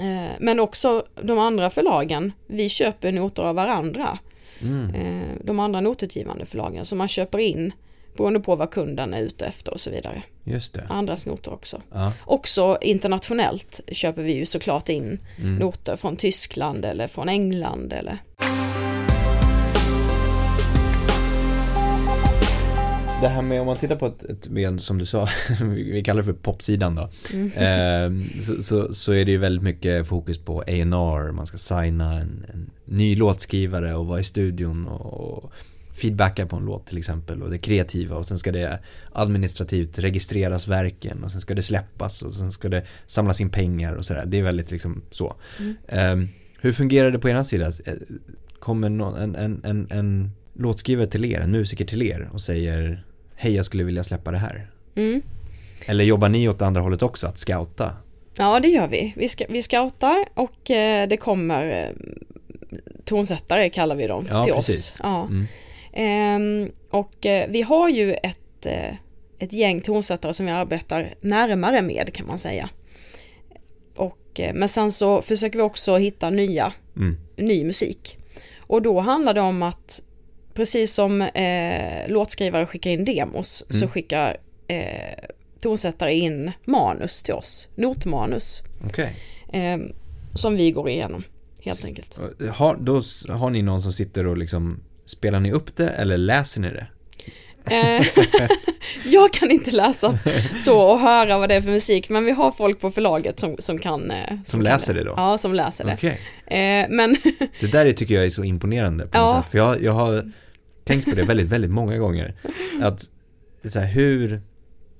Eh, 0.00 0.30
men 0.40 0.60
också 0.60 1.06
de 1.22 1.38
andra 1.38 1.70
förlagen, 1.70 2.32
vi 2.46 2.68
köper 2.68 3.12
noter 3.12 3.42
av 3.42 3.54
varandra. 3.54 4.18
Mm. 4.62 4.94
Eh, 4.94 5.36
de 5.44 5.60
andra 5.60 5.80
notutgivande 5.80 6.46
förlagen, 6.46 6.84
så 6.84 6.96
man 6.96 7.08
köper 7.08 7.38
in 7.38 7.72
beroende 8.16 8.40
på 8.40 8.56
vad 8.56 8.70
kunden 8.70 9.14
är 9.14 9.20
ute 9.20 9.46
efter 9.46 9.72
och 9.74 9.80
så 9.80 9.90
vidare. 9.90 10.22
Just 10.44 10.74
det. 10.74 10.86
Andras 10.88 11.26
noter 11.26 11.52
också. 11.52 11.82
Ja. 11.92 12.12
Också 12.24 12.78
internationellt 12.80 13.80
köper 13.92 14.22
vi 14.22 14.32
ju 14.32 14.46
såklart 14.46 14.88
in 14.88 15.18
Mm. 15.38 15.54
noter 15.56 15.96
från 15.96 16.16
Tyskland 16.16 16.84
eller 16.84 17.06
från 17.06 17.28
England 17.28 17.92
eller 17.92 18.18
Det 23.20 23.28
här 23.28 23.42
med 23.42 23.60
om 23.60 23.66
man 23.66 23.76
tittar 23.76 23.96
på 23.96 24.06
ett, 24.06 24.22
ett 24.22 24.48
ben 24.48 24.78
som 24.78 24.98
du 24.98 25.06
sa, 25.06 25.28
vi 25.70 26.02
kallar 26.02 26.22
det 26.22 26.24
för 26.24 26.32
popsidan 26.32 26.94
då. 26.94 27.10
Mm. 27.32 27.50
Ehm, 27.56 28.22
så, 28.22 28.62
så, 28.62 28.94
så 28.94 29.12
är 29.12 29.24
det 29.24 29.30
ju 29.30 29.38
väldigt 29.38 29.62
mycket 29.62 30.08
fokus 30.08 30.38
på 30.38 30.60
A&R, 30.60 31.32
man 31.32 31.46
ska 31.46 31.58
signa 31.58 32.14
en, 32.14 32.46
en 32.54 32.70
ny 32.84 33.16
låtskrivare 33.16 33.94
och 33.94 34.06
vara 34.06 34.20
i 34.20 34.24
studion 34.24 34.86
och, 34.86 35.14
och 35.14 35.52
feedbacka 36.00 36.46
på 36.46 36.56
en 36.56 36.64
låt 36.64 36.86
till 36.86 36.98
exempel 36.98 37.42
och 37.42 37.50
det 37.50 37.58
kreativa 37.58 38.16
och 38.16 38.26
sen 38.26 38.38
ska 38.38 38.52
det 38.52 38.78
administrativt 39.12 39.98
registreras 39.98 40.68
verken 40.68 41.24
och 41.24 41.32
sen 41.32 41.40
ska 41.40 41.54
det 41.54 41.62
släppas 41.62 42.22
och 42.22 42.32
sen 42.32 42.52
ska 42.52 42.68
det 42.68 42.84
samlas 43.06 43.40
in 43.40 43.50
pengar 43.50 43.94
och 43.94 44.06
sådär. 44.06 44.24
Det 44.26 44.38
är 44.38 44.42
väldigt 44.42 44.70
liksom 44.70 45.02
så. 45.10 45.36
Mm. 45.58 45.76
Ehm, 45.88 46.28
hur 46.60 46.72
fungerar 46.72 47.10
det 47.10 47.18
på 47.18 47.28
ena 47.28 47.44
sidan? 47.44 47.72
Eh, 47.84 47.94
Kommer 48.58 48.88
någon, 48.88 49.16
en, 49.16 49.36
en, 49.36 49.60
en, 49.64 49.86
en 49.90 50.30
låtskrivare 50.54 51.06
till 51.06 51.24
er, 51.24 51.40
en 51.40 51.50
musiker 51.50 51.84
till 51.84 52.02
er 52.02 52.28
och 52.32 52.40
säger 52.40 53.04
Hej 53.42 53.54
jag 53.54 53.64
skulle 53.64 53.84
vilja 53.84 54.04
släppa 54.04 54.30
det 54.30 54.38
här. 54.38 54.70
Mm. 54.96 55.22
Eller 55.86 56.04
jobbar 56.04 56.28
ni 56.28 56.48
åt 56.48 56.62
andra 56.62 56.80
hållet 56.80 57.02
också, 57.02 57.26
att 57.26 57.38
scouta? 57.38 57.96
Ja 58.36 58.60
det 58.60 58.68
gör 58.68 58.88
vi. 58.88 59.12
Vi, 59.16 59.28
ska, 59.28 59.44
vi 59.48 59.62
scoutar 59.62 60.24
och 60.34 60.70
eh, 60.70 61.08
det 61.08 61.16
kommer 61.16 61.66
eh, 61.86 62.76
tonsättare 63.04 63.70
kallar 63.70 63.94
vi 63.96 64.06
dem 64.06 64.26
Ja, 64.30 64.44
till 64.44 64.52
precis. 64.54 64.90
oss. 64.90 64.96
Ja. 65.02 65.22
Mm. 65.30 65.46
Ehm, 65.92 66.70
och 66.90 67.26
eh, 67.26 67.48
vi 67.50 67.62
har 67.62 67.88
ju 67.88 68.14
ett, 68.14 68.66
eh, 68.66 68.94
ett 69.38 69.52
gäng 69.52 69.80
tonsättare 69.80 70.34
som 70.34 70.46
vi 70.46 70.52
arbetar 70.52 71.14
närmare 71.20 71.82
med 71.82 72.12
kan 72.14 72.26
man 72.26 72.38
säga. 72.38 72.68
Och, 73.96 74.40
eh, 74.40 74.54
men 74.54 74.68
sen 74.68 74.92
så 74.92 75.22
försöker 75.22 75.56
vi 75.58 75.62
också 75.62 75.96
hitta 75.96 76.30
nya, 76.30 76.72
Mm. 76.96 77.16
ny 77.36 77.64
musik. 77.64 78.16
Och 78.66 78.82
då 78.82 79.00
handlar 79.00 79.34
det 79.34 79.40
om 79.40 79.62
att 79.62 80.02
precis 80.54 80.92
som 80.94 81.22
eh, 81.22 82.08
låtskrivare 82.08 82.66
skickar 82.66 82.90
in 82.90 83.04
demos 83.04 83.64
så 83.70 83.76
Mm. 83.76 83.88
skickar 83.88 84.36
eh, 84.68 84.84
tonsättare 85.62 86.14
in 86.14 86.52
manus 86.64 87.22
till 87.22 87.34
oss, 87.34 87.68
notmanus. 87.74 88.62
Okej. 88.84 89.16
Eh, 89.52 89.78
som 90.34 90.56
vi 90.56 90.70
går 90.70 90.88
igenom 90.88 91.24
helt 91.62 91.84
enkelt. 91.84 92.18
Har, 92.52 92.76
då 92.76 93.02
har 93.34 93.50
ni 93.50 93.62
någon 93.62 93.82
som 93.82 93.92
sitter 93.92 94.26
och 94.26 94.36
liksom 94.38 94.80
Spelar 95.06 95.40
ni 95.40 95.52
upp 95.52 95.76
det 95.76 95.88
eller 95.88 96.18
läser 96.18 96.60
ni 96.60 96.68
det? 96.70 96.86
Eh, 97.66 98.06
jag 99.04 99.32
kan 99.32 99.50
inte 99.50 99.70
läsa 99.70 100.18
så 100.64 100.80
och 100.80 101.00
höra 101.00 101.38
vad 101.38 101.48
det 101.48 101.54
är 101.54 101.60
för 101.60 101.70
musik 101.70 102.08
men 102.08 102.24
vi 102.24 102.30
har 102.32 102.52
folk 102.52 102.80
på 102.80 102.90
förlaget 102.90 103.40
som, 103.40 103.56
som 103.58 103.78
kan 103.78 104.10
eh, 104.10 104.16
Som 104.46 104.60
kan 104.60 104.64
läser 104.72 104.94
det 104.94 105.04
då? 105.04 105.14
Ja, 105.16 105.38
som 105.38 105.54
läser 105.54 105.84
det. 105.84 105.94
Okej. 105.94 106.20
Eh, 106.46 106.86
men 106.90 107.16
Det 107.60 107.66
där 107.72 107.86
är, 107.86 107.92
tycker 107.92 108.14
jag 108.14 108.24
är 108.26 108.30
så 108.30 108.44
imponerande 108.44 109.06
på 109.06 109.18
något 109.18 109.30
Ja. 109.30 109.42
sätt. 109.42 109.50
För 109.50 109.58
jag, 109.58 109.82
jag 109.82 109.92
har 109.92 110.32
tänkt 110.84 111.04
på 111.10 111.16
det 111.16 111.22
väldigt, 111.22 111.46
väldigt 111.48 111.70
många 111.70 111.98
gånger. 111.98 112.34
Att 112.82 113.00
så 113.72 113.78
här, 113.78 113.86
hur, 113.86 114.40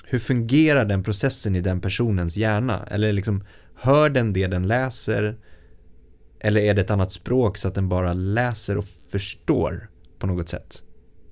hur 0.05 0.19
fungerar 0.19 0.85
den 0.85 1.02
processen 1.02 1.57
i 1.57 1.61
den 1.61 1.81
personens 1.81 2.37
hjärna? 2.37 2.87
Eller 2.90 3.12
liksom, 3.12 3.45
hör 3.81 4.11
den 4.11 4.33
det 4.33 4.47
den 4.47 4.67
läser? 4.69 5.37
Eller 6.40 6.61
är 6.61 6.75
det 6.75 6.81
ett 6.81 6.90
annat 6.90 7.12
språk 7.12 7.57
så 7.59 7.69
att 7.69 7.75
den 7.75 7.88
bara 7.88 8.12
läser 8.12 8.79
och 8.79 8.85
förstår 9.12 9.88
på 10.19 10.26
något 10.26 10.49
sätt? 10.49 10.83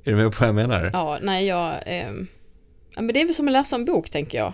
Är 0.08 0.12
du 0.12 0.16
med 0.22 0.32
på 0.32 0.36
vad 0.40 0.48
jag 0.48 0.54
menar? 0.54 0.90
ja, 0.92 1.18
nej 1.22 1.46
jag... 1.46 1.74
ja, 2.94 3.02
men 3.02 3.06
det 3.14 3.20
är 3.20 3.24
väl 3.24 3.34
som 3.34 3.46
att 3.48 3.52
läsa 3.52 3.76
en 3.76 3.84
bok 3.84 4.10
tänker 4.10 4.38
jag. 4.38 4.52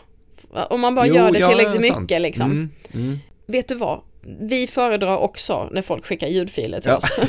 Om 0.70 0.80
man 0.80 0.94
bara 0.94 1.06
Jo, 1.06 1.14
gör 1.14 1.30
det 1.32 1.38
ja, 1.38 1.49
tillräckligt 1.49 1.87
sant. 1.87 2.00
mycket 2.00 2.20
liksom. 2.23 2.50
Mm, 2.50 2.70
mm. 2.94 3.18
Vet 3.46 3.68
du 3.68 3.75
vad? 3.75 4.00
Vi 4.40 4.66
föredrar 4.66 5.16
också 5.16 5.68
när 5.73 5.82
folk 5.82 6.06
skickar 6.06 6.26
ljudfiler 6.26 6.80
till 6.80 6.90
Ja. 6.90 6.96
oss. 6.96 7.20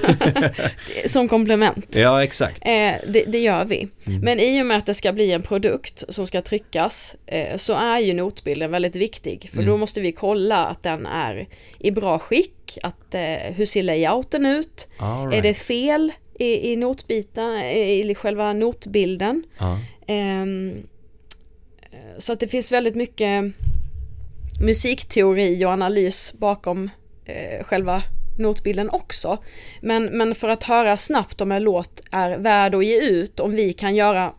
som 1.11 1.27
komplement. 1.27 1.95
Ja, 1.97 2.23
exakt. 2.23 2.57
Eh, 2.61 2.93
det, 3.07 3.23
det 3.27 3.39
gör 3.39 3.65
vi. 3.65 3.87
Mm. 4.07 4.19
Men 4.21 4.39
i 4.39 4.61
och 4.61 4.65
med 4.65 4.77
att 4.77 4.85
det 4.85 4.93
ska 4.93 5.13
bli 5.13 5.31
en 5.31 5.41
produkt 5.41 6.03
som 6.09 6.27
ska 6.27 6.41
tryckas 6.41 7.15
eh, 7.25 7.57
så 7.57 7.73
är 7.73 7.99
ju 7.99 8.13
notbilden 8.13 8.71
väldigt 8.71 8.95
viktig. 8.95 9.49
För 9.53 9.57
Mm. 9.57 9.69
då 9.69 9.77
måste 9.77 10.01
vi 10.01 10.11
kolla 10.11 10.65
att 10.65 10.83
den 10.83 11.05
är 11.05 11.47
i 11.79 11.91
bra 11.91 12.19
skick. 12.19 12.77
Att, 12.83 13.15
eh, 13.15 13.21
hur 13.55 13.65
ser 13.65 13.83
layouten 13.83 14.45
ut? 14.45 14.87
All 14.99 15.27
Är 15.27 15.31
right. 15.31 15.43
det 15.43 15.53
fel 15.53 16.11
i, 16.39 16.71
i 16.71 16.75
notbiten, 16.75 17.55
i, 17.59 18.11
i 18.11 18.15
själva 18.15 18.53
notbilden? 18.53 19.43
Ja. 19.57 19.79
Eh, 20.13 20.45
så 22.17 22.33
att 22.33 22.39
det 22.39 22.47
finns 22.47 22.71
väldigt 22.71 22.95
mycket 22.95 23.53
musikteori 24.61 25.65
och 25.65 25.69
analys 25.69 26.33
bakom 26.37 26.89
eh, 27.25 27.63
själva 27.63 28.03
notbilden 28.37 28.89
också. 28.89 29.37
Men, 29.81 30.05
men 30.05 30.35
för 30.35 30.49
att 30.49 30.63
höra 30.63 30.97
snabbt 30.97 31.41
om 31.41 31.51
en 31.51 31.63
låt 31.63 32.01
är 32.11 32.37
värd 32.37 32.75
att 32.75 32.85
ge 32.85 33.09
ut, 33.09 33.39
om 33.39 33.51
vi 33.51 33.73
kan 33.73 33.95
göra 33.95 34.33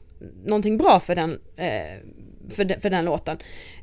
någonting 0.45 0.79
bra 0.79 1.01
för 1.01 1.15
den, 1.15 1.39
eh, 1.57 2.01
för, 2.51 2.65
de, 2.65 2.81
för 2.81 2.91
den 2.91 3.05
låten, 3.05 3.39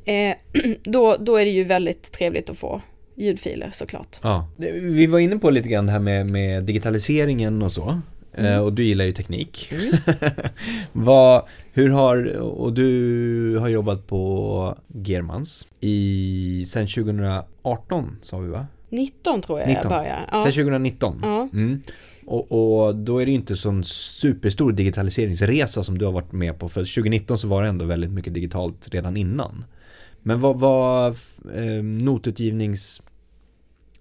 eh, 0.05 0.36
då, 0.84 1.15
då 1.15 1.36
är 1.36 1.46
det 1.46 1.51
ju 1.51 1.63
väldigt 1.63 2.12
trevligt 2.12 2.50
att 2.50 2.58
få 2.58 2.82
ljudfiler 3.15 3.70
såklart. 3.74 4.20
Ja. 4.22 4.48
Vi 4.58 5.08
var 5.08 5.20
inne 5.20 5.38
på 5.38 5.50
lite 5.50 5.70
grann 5.70 5.86
det 5.86 5.91
här 5.91 6.00
med, 6.00 6.32
med 6.32 6.63
digitaliseringen 6.63 7.62
och 7.62 7.72
så. 7.72 8.01
Mm. 8.38 8.63
Och 8.63 8.74
du 8.74 8.84
gillar 8.84 9.05
ju 9.05 9.12
teknik. 9.12 9.72
Mm. 9.72 9.98
Vad, 10.91 11.46
hur 11.74 11.89
har, 11.89 12.38
och 12.38 12.74
du 12.74 13.58
har 13.60 13.67
jobbat 13.67 14.08
på 14.08 14.77
Germans 14.88 15.67
i, 15.79 16.65
sen 16.67 16.88
2018 16.88 18.17
sa 18.22 18.38
vi 18.38 18.50
va? 18.50 18.67
19 18.89 19.41
tror 19.41 19.60
jag 19.60 19.67
19. 19.67 19.91
jag 19.91 20.01
började. 20.01 20.22
Ja. 20.32 20.43
Sen 20.43 20.51
2019? 20.51 21.20
Ja. 21.22 21.50
Mm. 21.53 21.82
Och, 22.25 22.51
och, 22.51 22.96
då 22.96 23.22
är 23.22 23.25
det 23.25 23.32
inte 23.32 23.55
sån 23.55 23.84
superstor 23.84 24.72
digitaliseringsresa 24.72 25.84
som 25.84 25.98
du 25.98 26.05
har 26.05 26.12
varit 26.12 26.32
med 26.32 26.60
på. 26.60 26.70
För 26.70 26.82
2019 26.82 27.38
så 27.38 27.48
var 27.48 27.63
det 27.63 27.70
ändå 27.70 27.86
väldigt 27.86 28.12
mycket 28.12 28.34
digitalt 28.34 28.88
redan 28.91 29.17
innan. 29.17 29.65
Men 30.24 30.39
vad 30.39 30.60
var 30.60 31.08
eh, 31.56 31.84
notutgivnings 31.84 33.01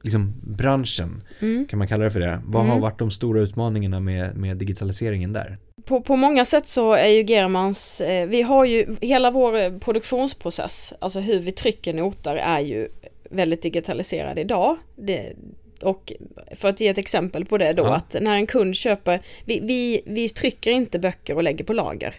liksom 0.03 0.35
branschen, 0.43 1.23
mm. 1.41 1.67
kan 1.67 1.79
man 1.79 1.89
kalla 1.89 2.05
det 2.05 2.11
för 2.11 2.21
det. 2.21 2.41
Vad 2.45 2.63
mm. 2.63 2.73
har 2.73 2.81
varit 2.81 2.99
de 2.99 3.11
stora 3.11 3.41
utmaningarna 3.41 4.01
med, 4.01 4.37
med 4.37 4.57
digitaliseringen 4.57 5.33
där? 5.33 5.59
På, 5.85 6.01
på 6.01 6.17
många 6.17 6.45
sätt 6.45 6.67
så 6.67 6.93
är 6.93 7.09
ju 7.09 7.23
Germans, 7.23 8.01
eh, 8.01 8.29
vi 8.29 8.43
har 8.43 8.65
ju 8.65 8.97
hela 9.01 9.31
vår 9.31 9.79
produktionsprocess, 9.79 10.93
alltså 10.99 11.21
hur 11.21 11.41
vi 11.41 11.53
trycker 11.53 11.95
noter 11.95 12.37
är 12.37 12.61
ju 12.61 12.89
väldigt 13.31 13.63
digitaliserad 13.63 14.39
idag. 14.39 14.77
Det, 14.97 15.33
och 15.81 16.13
för 16.57 16.69
att 16.69 16.81
ge 16.81 16.89
ett 16.89 16.99
exempel 16.99 17.45
på 17.45 17.59
det 17.59 17.73
då, 17.73 17.83
ja. 17.83 17.95
att 17.95 18.17
när 18.21 18.35
en 18.35 18.47
kund 18.47 18.77
köper, 18.77 19.21
vi, 19.45 19.61
vi, 19.61 20.03
vi 20.07 20.29
trycker 20.29 20.71
inte 20.71 20.99
böcker 20.99 21.37
och 21.37 21.43
lägger 21.43 21.65
på 21.65 21.73
lager. 21.73 22.15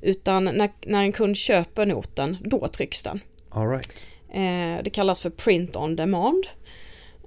Utan 0.00 0.44
när, 0.44 0.70
när 0.86 1.00
en 1.00 1.12
kund 1.12 1.36
köper 1.36 1.86
noten, 1.86 2.36
då 2.40 2.68
trycks 2.68 3.02
den. 3.02 3.20
All 3.50 3.68
right. 3.68 3.88
eh, 4.28 4.84
det 4.84 4.90
kallas 4.92 5.20
för 5.20 5.30
print 5.30 5.76
on 5.76 5.96
demand. 5.96 6.46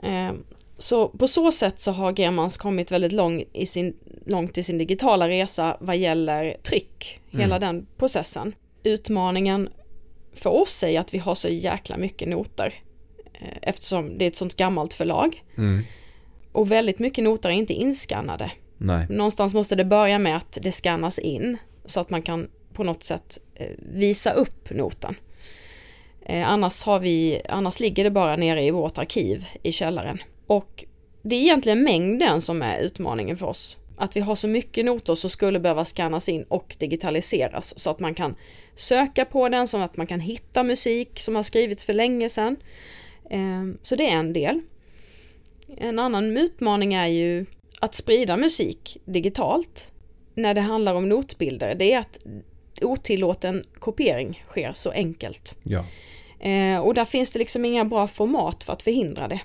Eh, 0.04 0.32
så 0.78 1.08
på 1.08 1.28
så 1.28 1.52
sätt 1.52 1.80
så 1.80 1.92
har 1.92 2.20
Germans 2.20 2.58
kommit 2.58 2.92
väldigt 2.92 3.12
lång 3.12 3.44
i 3.54 3.66
sin, 3.66 3.96
långt 4.26 4.58
i 4.58 4.64
sin 4.64 4.78
digitala 4.78 5.30
resa 5.30 5.78
vad 5.80 5.98
gäller 5.98 6.58
tryck, 6.64 7.20
mm. 7.32 7.42
hela 7.42 7.60
den 7.60 7.88
processen. 7.98 8.56
Utmaningen 8.84 9.70
för 10.34 10.50
oss 10.50 10.84
är 10.84 11.00
att 11.00 11.14
vi 11.14 11.18
har 11.18 11.36
så 11.36 11.50
jäkla 11.50 11.98
mycket 11.98 12.28
noter 12.28 12.74
eh, 13.34 13.58
eftersom 13.62 14.18
det 14.18 14.26
är 14.26 14.28
ett 14.28 14.36
sånt 14.36 14.56
gammalt 14.56 14.94
förlag. 14.94 15.44
Mm. 15.58 15.84
Och 16.52 16.72
väldigt 16.72 17.00
mycket 17.00 17.24
noter 17.24 17.50
är 17.50 17.54
inte 17.54 17.74
inskannade. 17.74 18.52
Nej. 18.78 19.06
Någonstans 19.10 19.54
måste 19.54 19.76
det 19.76 19.86
börja 19.86 20.20
med 20.20 20.38
att 20.38 20.58
det 20.62 20.72
skannas 20.72 21.20
in 21.20 21.58
så 21.86 22.00
att 22.00 22.10
man 22.10 22.22
kan 22.22 22.48
på 22.74 22.84
något 22.84 23.04
sätt 23.04 23.40
visa 23.78 24.32
upp 24.32 24.70
noten. 24.70 25.16
Eh, 26.26 26.50
annars, 26.50 26.84
har 26.84 27.00
vi, 27.00 27.42
annars 27.50 27.80
ligger 27.80 28.04
det 28.04 28.12
bara 28.12 28.36
nere 28.36 28.64
i 28.64 28.72
vårt 28.72 28.98
arkiv 28.98 29.46
i 29.64 29.72
källaren. 29.72 30.18
Och 30.48 30.86
det 31.22 31.36
är 31.36 31.42
egentligen 31.42 31.84
mängden 31.84 32.42
som 32.42 32.62
är 32.62 32.80
utmaningen 32.80 33.38
för 33.38 33.46
oss. 33.46 33.78
Att 33.98 34.16
vi 34.16 34.20
har 34.20 34.36
så 34.36 34.48
mycket 34.48 34.86
noter 34.86 35.16
som 35.16 35.30
skulle 35.30 35.60
behöva 35.60 35.86
skannas 35.86 36.30
in 36.30 36.44
och 36.44 36.76
digitaliseras 36.80 37.80
så 37.80 37.90
att 37.90 38.00
man 38.00 38.16
kan 38.16 38.36
söka 38.76 39.26
på 39.26 39.50
den, 39.50 39.68
så 39.68 39.78
att 39.78 39.98
man 39.98 40.08
kan 40.08 40.20
hitta 40.20 40.64
musik 40.64 41.20
som 41.20 41.36
har 41.36 41.44
skrivits 41.44 41.86
för 41.86 41.94
länge 41.94 42.30
sedan. 42.30 42.56
Ehm, 43.30 43.78
så 43.84 43.96
det 43.96 44.10
är 44.10 44.16
en 44.16 44.34
del. 44.34 44.62
En 45.78 46.00
annan 46.00 46.38
utmaning 46.38 46.94
är 46.94 47.08
ju 47.08 47.46
att 47.80 47.96
sprida 47.96 48.38
musik 48.38 48.98
digitalt 49.06 49.92
när 50.36 50.54
det 50.54 50.62
handlar 50.62 50.96
om 50.96 51.10
notbilder. 51.10 51.76
Det 51.76 51.94
är 51.94 52.00
att 52.00 52.20
otillåten 52.82 53.64
kopiering 53.80 54.44
sker 54.48 54.74
så 54.74 54.92
enkelt. 54.92 55.56
Ja. 55.64 55.86
Eh, 56.44 56.78
och 56.78 56.94
där 56.94 57.06
finns 57.06 57.32
det 57.32 57.40
liksom 57.40 57.66
inga 57.66 57.86
bra 57.86 58.08
format 58.08 58.64
för 58.64 58.74
att 58.74 58.82
förhindra 58.82 59.28
det. 59.28 59.42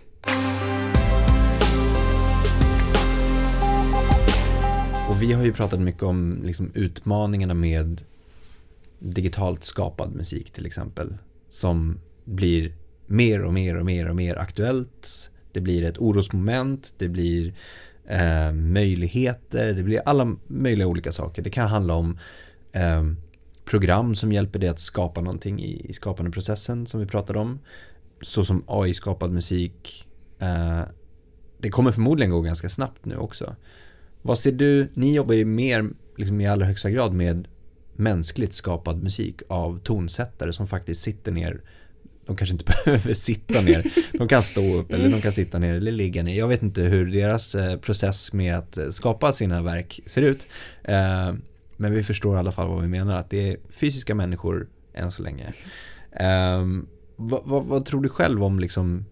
Och 5.09 5.23
vi 5.23 5.33
har 5.33 5.45
ju 5.45 5.53
pratat 5.53 5.81
mycket 5.81 6.03
om 6.03 6.41
liksom 6.45 6.71
utmaningarna 6.75 7.55
med 7.55 8.03
digitalt 8.99 9.65
skapad 9.65 10.15
musik 10.15 10.51
till 10.51 10.67
exempel. 10.67 11.17
Som 11.49 12.01
blir 12.25 12.73
mer 13.07 13.45
och 13.45 13.55
mer 13.55 13.77
och 13.77 13.87
mer 13.87 14.09
och 14.09 14.17
mer 14.17 14.37
aktuellt. 14.37 15.31
Det 15.53 15.61
blir 15.61 15.85
ett 15.85 15.99
orosmoment, 15.99 16.95
det 16.99 17.09
blir 17.09 17.55
eh, 18.07 18.53
möjligheter, 18.53 19.73
det 19.73 19.83
blir 19.83 20.01
alla 20.05 20.37
möjliga 20.47 20.87
olika 20.87 21.13
saker. 21.13 21.43
Det 21.43 21.51
kan 21.51 21.69
handla 21.69 21.95
om 21.95 22.19
eh, 22.73 23.03
program 23.69 24.15
som 24.15 24.33
hjälper 24.33 24.59
dig 24.59 24.69
att 24.69 24.81
skapa 24.81 25.21
någonting 25.21 25.63
i, 25.63 25.87
i 25.89 25.93
skapandeprocessen 25.93 26.87
som 26.87 27.01
vi 27.01 27.07
pratade 27.07 27.39
om. 27.39 27.59
Så 28.23 28.45
som 28.45 28.65
AI-skapad 28.67 29.31
musik. 29.31 30.09
Eh, 30.39 30.83
det 31.59 31.71
kommer 31.71 31.93
förmodligen 31.93 32.31
gå 32.31 32.41
ganska 32.41 32.69
snabbt 32.69 33.05
nu 33.05 33.17
också. 33.17 33.57
Vad 34.23 34.39
ser 34.39 34.53
du, 34.53 34.89
ni 34.95 35.15
jobbar 35.15 35.35
ju 35.35 35.45
mer 35.45 35.91
liksom 36.17 36.41
i 36.41 36.47
allra 36.47 36.67
högsta 36.67 36.91
grad 36.91 37.13
med 37.13 37.49
mänskligt 37.97 38.55
skapad 38.55 39.03
musik 39.03 39.43
av 39.49 39.79
tonsättare 39.79 40.53
som 40.53 40.67
faktiskt 40.67 41.03
sitter 41.03 41.33
ner 41.33 41.61
de 42.29 42.37
kanske 42.37 42.55
inte 42.55 42.73
behöver 42.85 43.15
sitta 43.15 43.61
ner. 43.61 43.83
De 44.19 44.29
kan 44.29 44.43
stå 44.43 44.77
upp 44.77 44.93
eller 44.93 45.11
de 45.11 45.21
kan 45.21 45.33
sitta 45.33 45.59
ner 45.59 45.75
eller 45.75 45.93
ligga 45.93 46.23
ner. 46.23 46.39
Jag 46.39 46.49
vet 46.49 46.63
inte 46.63 46.83
hur 46.83 47.07
deras 47.07 47.55
eh, 47.55 47.77
process 47.77 48.33
med 48.33 48.59
att 48.59 48.77
eh, 48.77 48.91
skapa 48.91 49.33
sina 49.33 49.63
verk 49.63 50.01
ser 50.07 50.23
ut. 50.23 50.49
Eh, 50.85 51.33
men 51.81 51.93
vi 51.93 52.03
förstår 52.03 52.37
i 52.37 52.39
alla 52.39 52.53
fall 52.53 52.69
vad 52.69 52.83
vi 52.83 52.89
menar, 52.89 53.19
att 53.19 53.31
det 53.31 53.49
är 53.53 53.57
fysiska 53.71 54.15
människor 54.15 54.69
än 54.95 55.13
så 55.13 55.23
länge. 55.23 55.53
Um, 56.61 56.89
vad, 57.17 57.43
vad, 57.45 57.65
vad, 57.65 57.85
tror 57.87 58.01
du 58.01 58.09
själv 58.09 58.45
om 58.45 58.59
liksom 58.59 59.05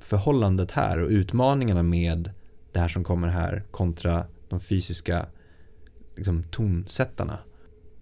förhållandet 0.00 0.70
här 0.70 0.98
och 0.98 1.10
utmaningarna 1.10 1.82
med 1.82 2.30
det 2.72 2.80
här 2.80 2.88
som 2.88 3.04
kommer 3.04 3.28
här 3.28 3.64
kontra 3.70 4.24
de 4.48 4.60
fysiska 4.60 5.26
liksom, 6.16 6.44
tonsättarna? 6.50 7.38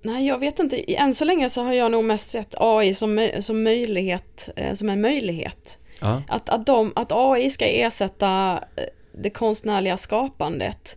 Nej, 0.02 0.26
jag 0.26 0.38
vet 0.38 0.58
inte. 0.58 0.92
Än 0.92 1.14
så 1.14 1.24
länge 1.24 1.48
så 1.48 1.62
har 1.62 1.72
jag 1.72 1.92
nog 1.92 2.04
mest 2.04 2.30
sett 2.30 2.54
AI 2.58 2.94
som, 2.94 3.30
som, 3.40 3.62
möjlighet, 3.62 4.48
eh, 4.56 4.74
som 4.74 4.88
en 4.88 5.00
möjlighet. 5.00 5.78
Ja. 6.00 6.22
Att, 6.28 6.48
att, 6.48 6.66
de, 6.66 6.92
att 6.96 7.12
AI 7.12 7.50
ska 7.50 7.66
ersätta 7.66 8.60
eh, 8.76 8.84
det 9.12 9.30
konstnärliga 9.30 9.96
skapandet 9.96 10.96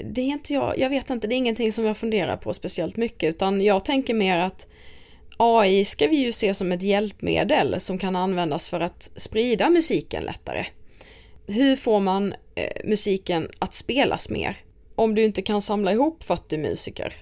det 0.00 0.20
är 0.20 0.26
inte 0.26 0.52
jag, 0.52 0.78
jag 0.78 0.90
vet 0.90 1.10
inte, 1.10 1.26
det 1.26 1.34
är 1.34 1.36
ingenting 1.36 1.72
som 1.72 1.84
jag 1.84 1.96
funderar 1.96 2.36
på 2.36 2.52
speciellt 2.52 2.96
mycket 2.96 3.28
utan 3.28 3.60
jag 3.60 3.84
tänker 3.84 4.14
mer 4.14 4.38
att 4.38 4.66
AI 5.36 5.84
ska 5.84 6.06
vi 6.06 6.16
ju 6.16 6.32
se 6.32 6.54
som 6.54 6.72
ett 6.72 6.82
hjälpmedel 6.82 7.80
som 7.80 7.98
kan 7.98 8.16
användas 8.16 8.70
för 8.70 8.80
att 8.80 9.10
sprida 9.16 9.70
musiken 9.70 10.24
lättare. 10.24 10.66
Hur 11.46 11.76
får 11.76 12.00
man 12.00 12.34
eh, 12.54 12.84
musiken 12.84 13.48
att 13.58 13.74
spelas 13.74 14.30
mer? 14.30 14.56
Om 14.94 15.14
du 15.14 15.24
inte 15.24 15.42
kan 15.42 15.62
samla 15.62 15.92
ihop 15.92 16.22
40 16.22 16.58
musiker 16.58 17.14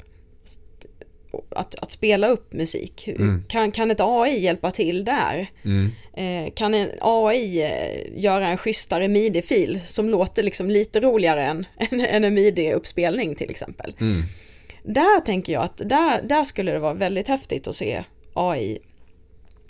att, 1.51 1.75
att 1.75 1.92
spela 1.92 2.29
upp 2.29 2.53
musik. 2.53 3.09
Mm. 3.09 3.45
Kan, 3.49 3.73
kan 3.73 3.90
ett 3.90 4.01
AI 4.01 4.38
hjälpa 4.40 4.71
till 4.71 5.05
där? 5.05 5.47
Mm. 5.64 5.90
Eh, 6.12 6.53
kan 6.53 6.75
en 6.75 6.88
AI 7.01 7.62
eh, 7.62 8.23
göra 8.23 8.49
en 8.49 8.57
schysstare 8.57 9.09
midi-fil 9.09 9.81
som 9.85 10.11
låter 10.11 10.42
liksom 10.42 10.71
lite 10.71 11.01
roligare 11.01 11.42
än, 11.42 11.66
än 12.01 12.25
en 12.25 12.35
midi-uppspelning 12.35 13.35
till 13.35 13.51
exempel? 13.51 13.95
Mm. 14.01 14.23
Där 14.83 15.21
tänker 15.21 15.53
jag 15.53 15.62
att 15.62 15.77
där, 15.77 16.23
där 16.23 16.45
skulle 16.45 16.73
det 16.73 16.79
vara 16.79 16.95
väldigt 16.95 17.29
häftigt 17.29 17.68
att 17.68 17.77
se 17.77 18.05
AI 18.35 18.79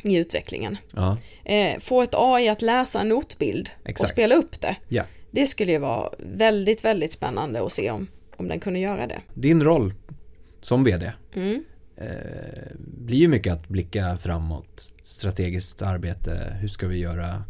i 0.04 0.16
utvecklingen. 0.16 0.78
Ja. 0.90 1.16
Eh, 1.44 1.78
få 1.78 2.02
ett 2.02 2.14
AI 2.14 2.48
att 2.48 2.62
läsa 2.62 3.00
en 3.00 3.08
notbild 3.08 3.70
Exakt. 3.84 4.00
och 4.00 4.08
spela 4.08 4.34
upp 4.34 4.60
det. 4.60 4.76
Ja. 4.88 5.04
Det 5.30 5.46
skulle 5.46 5.72
ju 5.72 5.78
vara 5.78 6.10
väldigt, 6.18 6.84
väldigt 6.84 7.12
spännande 7.12 7.64
att 7.64 7.72
se 7.72 7.90
om, 7.90 8.08
om 8.36 8.48
den 8.48 8.60
kunde 8.60 8.78
göra 8.78 9.06
det. 9.06 9.20
Din 9.34 9.62
roll 9.62 9.94
som 10.60 10.84
vd 10.84 11.12
mm. 11.34 11.64
eh, 11.96 12.72
blir 12.76 13.18
ju 13.18 13.28
mycket 13.28 13.52
att 13.52 13.68
blicka 13.68 14.16
framåt. 14.16 14.94
Strategiskt 15.02 15.82
arbete, 15.82 16.56
hur 16.60 16.68
ska 16.68 16.86
vi 16.86 16.98
göra 16.98 17.44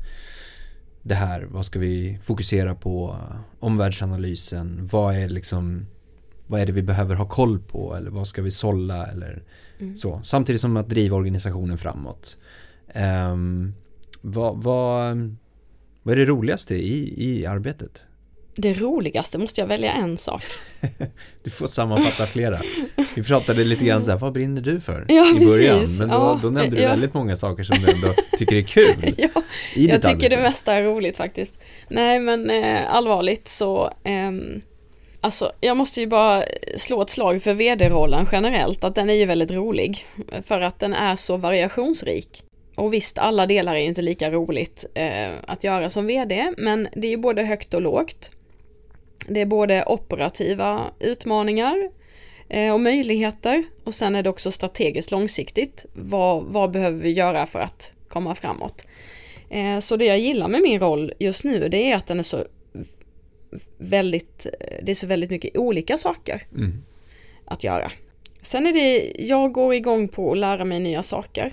det 1.03 1.15
här? 1.15 1.43
Vad 1.43 1.67
ska 1.67 1.79
vi 1.79 2.19
fokusera 2.23 2.75
på? 2.75 3.17
Omvärldsanalysen, 3.61 4.89
vad 4.93 5.17
är 5.17 5.29
liksom 5.29 5.87
vad 6.47 6.61
är 6.61 6.67
det 6.67 6.73
vi 6.73 6.83
behöver 6.83 7.15
ha 7.15 7.29
koll 7.29 7.59
på 7.59 7.97
eller 7.97 8.11
vad 8.11 8.29
ska 8.29 8.43
vi 8.43 8.51
sålla 8.51 9.07
eller 9.07 9.43
mm. 9.79 9.97
så. 9.97 10.21
Samtidigt 10.25 10.61
som 10.61 10.77
att 10.77 10.89
driva 10.89 11.17
organisationen 11.17 11.79
framåt. 11.79 12.39
Um, 12.95 13.75
vad, 14.21 14.63
vad, 14.63 15.37
vad 16.03 16.13
är 16.13 16.17
det 16.17 16.25
roligaste 16.25 16.75
i, 16.75 17.15
i 17.31 17.47
arbetet? 17.47 18.05
Det 18.55 18.75
roligaste, 18.75 19.39
måste 19.39 19.61
jag 19.61 19.69
välja 19.69 19.93
en 19.93 20.19
sak? 20.19 20.43
Du 21.45 21.51
får 21.51 21.67
sammanfatta 21.67 22.27
flera. 22.27 22.63
Vi 23.15 23.23
pratade 23.23 23.65
lite 23.65 23.85
grann 23.85 24.05
så 24.05 24.11
här, 24.11 24.19
vad 24.19 24.33
brinner 24.33 24.63
du 24.63 24.81
för? 24.81 25.05
Ja, 25.09 25.37
I 25.37 25.47
början, 25.47 25.79
precis. 25.79 26.01
men 26.01 26.09
då, 26.09 26.15
Ja, 26.15 26.39
då 26.43 26.51
nämnde 26.51 26.77
du 26.77 26.83
ja. 26.83 26.89
väldigt 26.89 27.15
många 27.15 27.37
saker 27.37 27.63
som 27.63 27.79
du 27.83 27.91
ändå 27.93 28.15
tycker 28.39 28.57
är 28.57 28.63
kul 28.63 29.15
ja, 29.19 29.29
i 29.75 29.87
jag 29.87 30.03
tycker 30.03 30.31
det 30.31 30.37
mesta 30.37 30.73
är 30.73 30.83
roligt 30.83 31.17
faktiskt. 31.17 31.61
Nej 31.89 32.21
men 32.21 32.51
eh, 32.51 32.95
allvarligt 32.95 33.49
så, 33.49 33.93
ehm, 34.05 34.63
alltså 35.21 35.53
jag 35.61 35.77
måste 35.77 36.01
ju 36.01 36.07
bara 36.07 36.45
slå 36.77 37.03
ett 37.03 37.11
slag 37.11 37.43
för 37.43 37.55
vd-rollen 37.55 38.27
generellt, 38.33 38.85
att 38.85 38.95
den 38.95 39.11
är 39.11 39.15
ju 39.15 39.25
väldigt 39.25 39.51
rolig. 39.51 40.07
För 40.43 40.61
att 40.61 40.79
den 40.79 40.93
är 40.95 41.17
så 41.17 41.37
variationsrik. 41.37 42.43
Och 42.75 42.95
visst, 42.95 43.19
alla 43.19 43.47
delar 43.47 43.75
är 43.75 43.81
ju 43.81 43.87
inte 43.87 44.03
lika 44.03 44.31
roligt 44.31 44.87
eh, 44.95 45.31
att 45.47 45.65
göra 45.65 45.91
som 45.91 46.07
vd, 46.07 46.53
men 46.59 46.89
det 46.95 47.07
är 47.07 47.11
ju 47.11 47.17
både 47.17 47.43
högt 47.45 47.75
och 47.75 47.83
lågt. 47.83 48.31
Det 49.29 49.41
är 49.41 49.47
både 49.47 49.85
operativa 49.87 50.91
utmaningar 51.01 51.91
eh, 52.49 52.73
och 52.73 52.81
möjligheter 52.81 53.65
och 53.85 53.95
sen 53.95 54.15
är 54.15 54.23
det 54.23 54.31
också 54.31 54.51
strategiskt 54.51 55.11
långsiktigt. 55.11 55.87
Vad, 55.93 56.45
vad 56.45 56.71
behöver 56.71 56.99
vi 57.03 57.11
göra 57.11 57.47
för 57.47 57.59
att 57.59 57.93
komma 58.09 58.35
framåt? 58.35 58.87
Eh, 59.51 59.79
Så 59.79 59.97
det 59.97 60.05
jag 60.05 60.19
gillar 60.19 60.49
med 60.49 60.63
min 60.63 60.81
roll 60.81 61.13
just 61.19 61.45
nu 61.45 61.69
det 61.69 61.91
är 61.91 61.97
att 61.97 62.07
den 62.07 62.19
är 62.19 62.23
så 62.23 62.45
väldigt, 63.79 64.47
det 64.83 64.91
är 64.91 64.95
så 64.95 65.07
väldigt 65.07 65.31
mycket 65.31 65.57
olika 65.57 65.99
saker 65.99 66.43
Mm. 66.57 66.73
att 67.45 67.65
göra. 67.65 67.93
Sen 68.43 68.67
är 68.67 68.73
det, 68.73 69.13
jag 69.19 69.53
går 69.53 69.75
igång 69.75 70.09
på 70.09 70.33
att 70.33 70.39
lära 70.39 70.65
mig 70.65 70.81
nya 70.81 71.03
saker. 71.03 71.53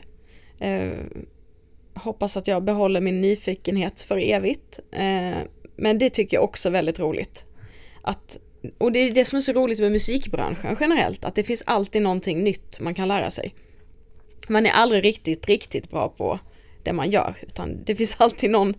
Eh, 0.59 0.91
hoppas 1.93 2.37
att 2.37 2.47
jag 2.47 2.63
behåller 2.63 3.01
min 3.01 3.21
nyfikenhet 3.21 4.01
för 4.01 4.17
evigt. 4.17 4.79
Eh, 4.91 5.37
men 5.75 5.97
det 5.97 6.09
tycker 6.09 6.37
jag 6.37 6.43
också 6.43 6.69
är 6.69 6.73
väldigt 6.73 6.99
roligt. 6.99 7.45
Att, 8.01 8.37
och 8.77 8.91
det 8.91 8.99
är 8.99 9.13
det 9.13 9.25
som 9.25 9.37
är 9.37 9.41
så 9.41 9.53
roligt 9.53 9.79
med 9.79 9.91
musikbranschen 9.91 10.77
generellt, 10.79 11.25
att 11.25 11.35
det 11.35 11.43
finns 11.43 11.63
alltid 11.65 12.01
någonting 12.01 12.43
nytt 12.43 12.79
man 12.79 12.93
kan 12.93 13.07
lära 13.07 13.31
sig. 13.31 13.53
Man 14.47 14.65
är 14.65 14.71
aldrig 14.71 15.03
riktigt, 15.03 15.45
riktigt 15.45 15.89
bra 15.89 16.09
på 16.09 16.39
det 16.83 16.93
man 16.93 17.09
gör, 17.09 17.35
utan 17.41 17.83
det 17.83 17.95
finns 17.95 18.15
alltid 18.19 18.51
någon 18.51 18.73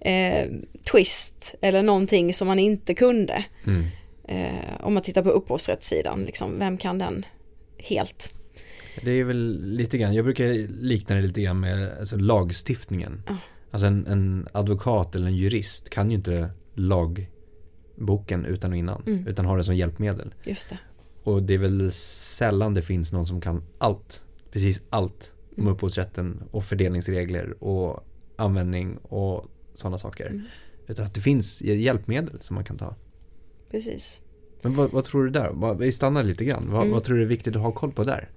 eh, 0.00 0.48
twist 0.92 1.54
eller 1.60 1.82
någonting 1.82 2.34
som 2.34 2.48
man 2.48 2.58
inte 2.58 2.94
kunde. 2.94 3.44
Mm. 3.66 3.84
Eh, 4.28 4.80
om 4.80 4.94
man 4.94 5.02
tittar 5.02 5.22
på 5.22 5.30
upphovsrättssidan, 5.30 6.24
liksom, 6.24 6.58
vem 6.58 6.78
kan 6.78 6.98
den 6.98 7.26
helt? 7.78 8.32
Det 9.02 9.10
är 9.10 9.24
väl 9.24 9.60
lite 9.64 9.98
grann, 9.98 10.14
jag 10.14 10.24
brukar 10.24 10.44
likna 10.82 11.16
det 11.16 11.22
lite 11.22 11.40
grann 11.40 11.60
med 11.60 11.98
alltså, 11.98 12.16
lagstiftningen. 12.16 13.22
Ja. 13.26 13.36
Alltså 13.70 13.86
en, 13.86 14.06
en 14.06 14.48
advokat 14.52 15.14
eller 15.14 15.26
en 15.26 15.36
jurist 15.36 15.90
kan 15.90 16.10
ju 16.10 16.16
inte 16.16 16.50
lagboken 17.96 18.44
utan 18.44 18.70
och 18.72 18.76
innan, 18.78 19.02
Mm. 19.06 19.26
utan 19.26 19.44
har 19.46 19.58
det 19.58 19.64
som 19.64 19.76
hjälpmedel. 19.76 20.34
Just 20.46 20.68
det. 20.68 20.78
Och 21.22 21.42
det 21.42 21.54
är 21.54 21.58
väl 21.58 21.92
sällan 21.92 22.74
det 22.74 22.82
finns 22.82 23.12
någon 23.12 23.26
som 23.26 23.40
kan 23.40 23.62
allt, 23.78 24.22
precis 24.52 24.82
allt 24.90 25.32
om 25.56 25.62
Mm. 25.62 25.72
upphovsrätten 25.74 26.42
och 26.50 26.64
fördelningsregler 26.64 27.64
och 27.64 28.04
användning 28.36 28.96
och 29.02 29.46
sådana 29.74 29.98
saker. 29.98 30.26
Mm. 30.26 30.42
Utan 30.86 31.06
att 31.06 31.14
det 31.14 31.20
finns 31.20 31.62
hjälpmedel 31.62 32.40
som 32.40 32.54
man 32.54 32.64
kan 32.64 32.78
ta. 32.78 32.94
Precis. 33.70 34.20
Men 34.62 34.74
vad, 34.74 34.90
vad 34.92 35.04
tror 35.04 35.24
du 35.24 35.30
där? 35.30 35.74
Vi 35.74 35.92
stannar 35.92 36.22
lite 36.24 36.44
grann. 36.44 36.70
Vad, 36.70 36.80
Mm. 36.82 36.92
vad 36.92 37.04
tror 37.04 37.16
du 37.16 37.22
är 37.22 37.26
viktigt 37.26 37.56
att 37.56 37.62
ha 37.62 37.72
koll 37.72 37.92
på 37.92 38.04
där? 38.04 38.28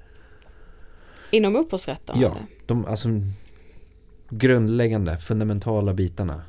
Inom 1.31 1.55
upphovsrätten? 1.55 2.19
Ja, 2.19 2.37
de 2.65 2.85
alltså 2.85 3.09
grundläggande, 4.29 5.17
fundamentala 5.17 5.93
bitarna. 5.93 6.41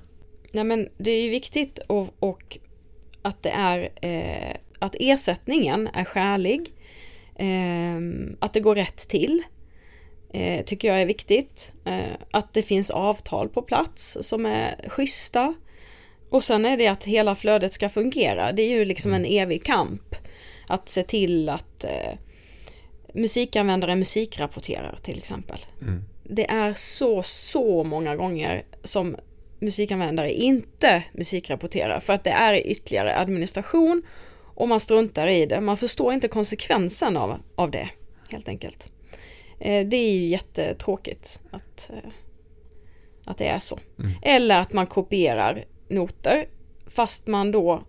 Nej 0.53 0.64
men 0.64 0.88
det 0.99 1.11
är 1.11 1.23
ju 1.23 1.31
viktigt 1.31 1.79
och, 1.88 2.09
och 2.18 2.59
att 3.22 3.42
det 3.42 3.50
är 3.50 3.90
eh, 4.02 4.56
att 4.78 4.94
ersättningen 5.00 5.88
är 5.94 6.04
skälig, 6.04 6.72
eh, 7.37 7.96
att 8.38 8.52
det 8.52 8.61
går 8.61 8.74
rätt 8.74 9.09
till, 9.09 9.42
eh, 10.33 10.64
tycker 10.64 10.88
jag 10.88 11.00
är 11.00 11.06
viktigt. 11.06 11.72
Eh, 11.85 12.16
att 12.30 12.52
det 12.54 12.62
finns 12.62 12.90
avtal 12.90 13.48
på 13.48 13.62
plats 13.62 14.18
som 14.20 14.46
är 14.46 14.88
schyssta. 14.88 15.54
Och 16.30 16.44
sen 16.44 16.66
är 16.66 16.76
det 16.76 16.87
att 16.87 17.04
hela 17.04 17.35
flödet 17.35 17.72
ska 17.74 17.88
fungera. 17.88 18.52
Det 18.52 18.62
är 18.62 18.68
ju 18.70 18.85
liksom 18.85 19.14
en 19.14 19.24
evig 19.24 19.64
kamp. 19.64 20.14
Att 20.68 20.88
se 20.88 21.02
till 21.02 21.48
att 21.48 21.85
eh, 21.85 22.18
musikanvändare 23.14 23.96
musikrapporterar 23.96 24.98
till 25.02 25.18
exempel 25.18 25.59
Mm. 25.83 26.02
det 26.24 26.50
är 26.50 26.74
så, 26.74 27.22
så 27.22 27.85
många 27.85 28.16
gånger 28.16 28.64
som 28.85 29.16
musikanvändare 29.61 30.33
inte 30.33 31.05
musikrapporterar 31.12 32.01
för 32.01 32.12
att 32.12 32.25
det 32.25 32.31
är 32.31 32.66
ytterligare 32.66 33.16
administration 33.16 34.03
och 34.55 34.68
man 34.68 34.81
struntar 34.81 35.27
i 35.27 35.46
det. 35.46 35.61
Man 35.61 35.77
förstår 35.77 36.12
inte 36.12 36.29
konsekvensen 36.29 37.16
av, 37.16 37.38
av 37.55 37.70
det 37.70 37.88
helt 38.31 38.49
enkelt. 38.49 38.92
Eh, 39.61 39.87
Det 39.87 39.96
är 39.96 40.12
ju 40.12 40.27
jättetråkigt 40.27 41.40
att, 41.51 41.90
eh, 41.90 42.11
att 43.25 43.38
det 43.38 43.46
är 43.46 43.59
så. 43.59 43.79
Mm. 43.99 44.12
Eller 44.23 44.61
att 44.61 44.73
man 44.73 44.87
kopierar 44.87 45.64
noter 45.88 46.49
fast 46.87 47.27
man 47.27 47.53
då 47.53 47.83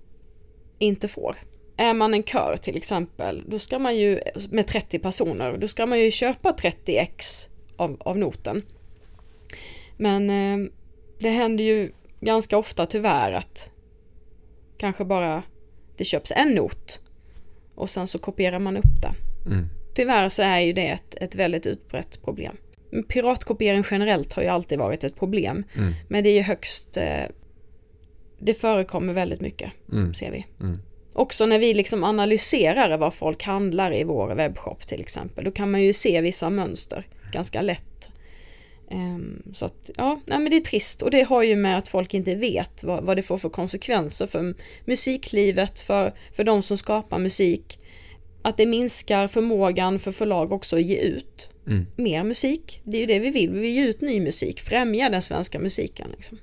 inte 0.79 1.07
får. 1.07 1.35
Är 1.77 1.93
man 1.93 2.13
en 2.13 2.23
kör 2.23 2.57
till 2.61 2.77
exempel, 2.77 3.43
då 3.47 3.59
ska 3.59 3.79
man 3.79 3.97
ju 3.97 4.19
med 4.49 4.67
30 4.67 4.99
personer, 4.99 5.57
då 5.57 5.67
ska 5.67 5.85
man 5.85 5.99
ju 5.99 6.11
köpa 6.11 6.53
30 6.53 6.97
ex 6.97 7.47
av, 7.77 7.97
av 7.99 8.17
noten. 8.17 8.61
Men 9.97 10.29
eh, 10.29 10.71
det 11.21 11.29
händer 11.29 11.63
ju 11.63 11.91
ganska 12.19 12.57
ofta 12.57 12.85
tyvärr 12.85 13.31
att 13.31 13.71
kanske 14.77 15.05
bara 15.05 15.43
det 15.97 16.03
köps 16.03 16.31
en 16.35 16.53
not 16.53 17.01
och 17.75 17.89
sen 17.89 18.07
så 18.07 18.19
kopierar 18.19 18.59
man 18.59 18.77
upp 18.77 19.01
den. 19.01 19.15
Mm. 19.53 19.67
Tyvärr 19.95 20.29
så 20.29 20.43
är 20.43 20.59
ju 20.59 20.73
det 20.73 20.87
ett, 20.87 21.15
ett 21.21 21.35
väldigt 21.35 21.65
utbrett 21.65 22.21
problem. 22.23 22.57
Piratkopiering 23.07 23.83
generellt 23.91 24.33
har 24.33 24.43
ju 24.43 24.49
alltid 24.49 24.79
varit 24.79 25.03
ett 25.03 25.15
problem. 25.15 25.63
Mm. 25.77 25.93
Men 26.09 26.23
det 26.23 26.29
är 26.29 26.33
ju 26.33 26.41
högst, 26.41 26.97
eh, 26.97 27.23
det 28.39 28.53
förekommer 28.53 29.13
väldigt 29.13 29.41
mycket 29.41 29.71
Mm. 29.91 30.13
ser 30.13 30.31
vi. 30.31 30.45
Mm. 30.59 30.79
Också 31.13 31.45
när 31.45 31.59
vi 31.59 31.73
liksom 31.73 32.03
analyserar 32.03 32.97
vad 32.97 33.13
folk 33.13 33.43
handlar 33.43 33.93
i 33.93 34.03
vår 34.03 34.35
webbshop 34.35 34.87
till 34.87 35.01
exempel. 35.01 35.45
Då 35.45 35.51
kan 35.51 35.71
man 35.71 35.81
ju 35.81 35.93
se 35.93 36.21
vissa 36.21 36.49
mönster 36.49 37.05
ganska 37.31 37.61
lätt. 37.61 37.85
Ehm, 38.91 39.43
så 39.53 39.65
att 39.65 39.89
ja, 39.97 40.21
nej 40.25 40.39
men 40.39 40.49
det 40.49 40.57
är 40.57 40.61
trist 40.61 41.01
och 41.01 41.11
det 41.11 41.21
har 41.21 41.43
ju 41.43 41.55
med 41.55 41.77
att 41.77 41.87
folk 41.87 42.13
inte 42.13 42.35
vet 42.35 42.83
vad, 42.83 43.03
vad 43.03 43.17
det 43.17 43.23
får 43.23 43.37
för 43.37 43.49
konsekvenser 43.49 44.27
för 44.27 44.55
musiklivet, 44.85 45.79
för, 45.79 46.13
för 46.33 46.43
de 46.43 46.61
som 46.61 46.77
skapar 46.77 47.19
musik. 47.19 47.79
Att 48.41 48.57
det 48.57 48.65
minskar 48.65 49.27
förmågan 49.27 49.99
för 49.99 50.11
förlag 50.11 50.51
också 50.51 50.75
att 50.75 50.81
ge 50.81 50.97
ut 50.97 51.47
Mm. 51.67 51.85
mer 51.95 52.23
musik. 52.23 52.81
Det 52.83 52.97
är 52.97 53.01
ju 53.01 53.05
det 53.07 53.19
vi 53.19 53.29
vill, 53.29 53.51
vi 53.51 53.59
vill 53.59 53.75
ge 53.75 53.87
ut 53.87 54.01
ny 54.01 54.19
musik, 54.19 54.61
främja 54.61 55.09
den 55.09 55.21
svenska 55.21 55.59
musiken. 55.59 56.07
Liksom. 56.15 56.37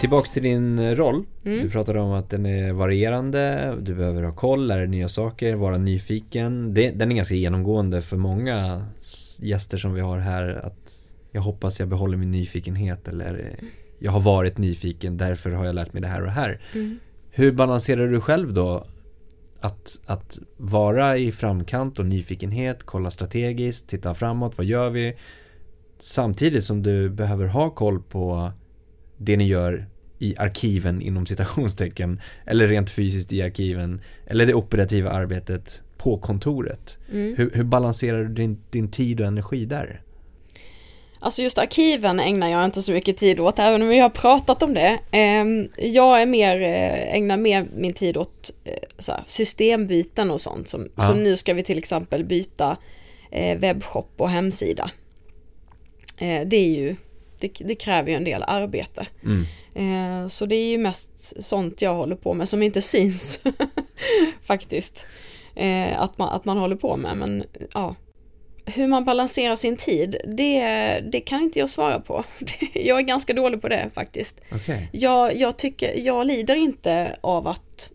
Tillbaks 0.00 0.32
till 0.32 0.42
din 0.42 0.96
roll. 0.96 1.24
Mm. 1.44 1.62
Du 1.62 1.70
pratade 1.70 2.00
om 2.00 2.12
att 2.12 2.30
den 2.30 2.46
är 2.46 2.72
varierande, 2.72 3.74
du 3.80 3.94
behöver 3.94 4.22
ha 4.22 4.32
koll, 4.32 4.66
lära 4.66 4.78
dig 4.78 4.88
nya 4.88 5.08
saker, 5.08 5.54
vara 5.54 5.78
nyfiken. 5.78 6.74
Det, 6.74 6.90
den 6.90 7.12
är 7.12 7.16
ganska 7.16 7.34
genomgående 7.34 8.02
för 8.02 8.16
många 8.16 8.86
gäster 9.40 9.78
som 9.78 9.94
vi 9.94 10.00
har 10.00 10.18
här. 10.18 10.60
Att 10.64 10.92
jag 11.32 11.40
hoppas 11.40 11.80
jag 11.80 11.88
behåller 11.88 12.16
min 12.16 12.30
nyfikenhet 12.30 13.08
eller 13.08 13.38
eh, 13.38 13.66
jag 13.98 14.12
har 14.12 14.20
varit 14.20 14.58
nyfiken, 14.58 15.16
därför 15.16 15.50
har 15.50 15.64
jag 15.64 15.74
lärt 15.74 15.92
mig 15.92 16.02
det 16.02 16.08
här 16.08 16.20
och 16.20 16.26
det 16.26 16.32
här. 16.32 16.60
Mm. 16.74 16.98
Hur 17.30 17.52
balanserar 17.52 18.08
du 18.08 18.20
själv 18.20 18.52
då 18.52 18.86
att, 19.60 19.98
att 20.06 20.38
vara 20.56 21.16
i 21.16 21.32
framkant 21.32 21.98
och 21.98 22.06
nyfikenhet, 22.06 22.78
kolla 22.84 23.10
strategiskt, 23.10 23.88
titta 23.88 24.14
framåt, 24.14 24.58
vad 24.58 24.66
gör 24.66 24.90
vi? 24.90 25.16
Samtidigt 25.98 26.64
som 26.64 26.82
du 26.82 27.10
behöver 27.10 27.46
ha 27.46 27.70
koll 27.70 28.02
på 28.02 28.52
det 29.18 29.36
ni 29.36 29.44
gör 29.46 29.86
i 30.18 30.34
arkiven 30.38 31.02
inom 31.02 31.26
citationstecken 31.26 32.20
eller 32.46 32.66
rent 32.68 32.90
fysiskt 32.90 33.32
i 33.32 33.42
arkiven 33.42 34.00
eller 34.26 34.46
det 34.46 34.54
operativa 34.54 35.10
arbetet 35.10 35.82
på 35.96 36.16
kontoret. 36.16 36.98
Mm. 37.12 37.34
Hur, 37.36 37.50
hur 37.54 37.64
balanserar 37.64 38.24
du 38.24 38.34
din, 38.34 38.62
din 38.70 38.90
tid 38.90 39.20
och 39.20 39.26
energi 39.26 39.64
där? 39.64 40.02
Alltså 41.20 41.42
just 41.42 41.58
arkiven 41.58 42.20
ägnar 42.20 42.48
jag 42.48 42.64
inte 42.64 42.82
så 42.82 42.92
mycket 42.92 43.16
tid 43.16 43.40
åt, 43.40 43.58
även 43.58 43.82
om 43.82 43.88
vi 43.88 43.98
har 43.98 44.08
pratat 44.08 44.62
om 44.62 44.74
det. 44.74 44.98
Ehm, 45.10 45.68
Jag 45.78 46.22
är 46.22 46.26
mer, 46.26 46.62
eh, 46.62 47.14
ägnar 47.14 47.36
mer 47.36 47.66
min 47.76 47.92
tid 47.92 48.16
åt 48.16 48.50
eh, 48.64 49.14
systembyten 49.26 50.30
och 50.30 50.40
sånt. 50.40 50.68
Som, 50.68 50.88
Ja. 50.96 51.02
som 51.02 51.22
nu 51.22 51.36
ska 51.36 51.54
vi 51.54 51.62
till 51.62 51.78
exempel 51.78 52.24
byta 52.24 52.76
eh, 53.30 53.58
webbshop 53.58 54.10
och 54.16 54.30
hemsida. 54.30 54.90
Det 56.46 56.56
är 56.56 56.68
ju, 56.80 56.96
det, 57.40 57.48
det 57.60 57.74
kräver 57.74 58.10
ju 58.10 58.16
en 58.16 58.24
del 58.24 58.44
arbete. 58.46 59.06
Mm. 59.24 59.44
Eh, 59.74 60.28
Så 60.28 60.46
det 60.46 60.56
är 60.56 60.70
ju 60.70 60.78
mest 60.78 61.42
sånt 61.44 61.82
jag 61.82 61.94
håller 61.94 62.16
på 62.16 62.34
med 62.34 62.48
som 62.48 62.62
inte 62.62 62.80
syns 62.82 63.42
faktiskt. 64.42 65.06
Eh, 65.56 66.00
Att 66.00 66.18
man, 66.18 66.28
att 66.28 66.44
man 66.44 66.58
håller 66.58 66.76
på 66.76 66.96
med 66.96 67.16
men 67.16 67.44
ja. 67.74 67.94
hur 68.66 68.86
man 68.86 69.04
balanserar 69.04 69.56
sin 69.56 69.76
tid, 69.76 70.16
det, 70.36 70.60
det 71.12 71.20
kan 71.20 71.42
inte 71.42 71.58
jag 71.58 71.68
svara 71.68 72.00
på. 72.00 72.24
Jag 72.74 72.98
är 72.98 73.02
ganska 73.02 73.32
dålig 73.32 73.60
på 73.62 73.68
det 73.68 73.90
faktiskt. 73.94 74.40
Okay. 74.54 74.86
Jag, 74.92 75.36
jag, 75.36 75.56
tycker, 75.56 75.94
jag 75.98 76.26
lider 76.26 76.54
inte 76.54 77.16
av 77.20 77.46
att 77.48 77.90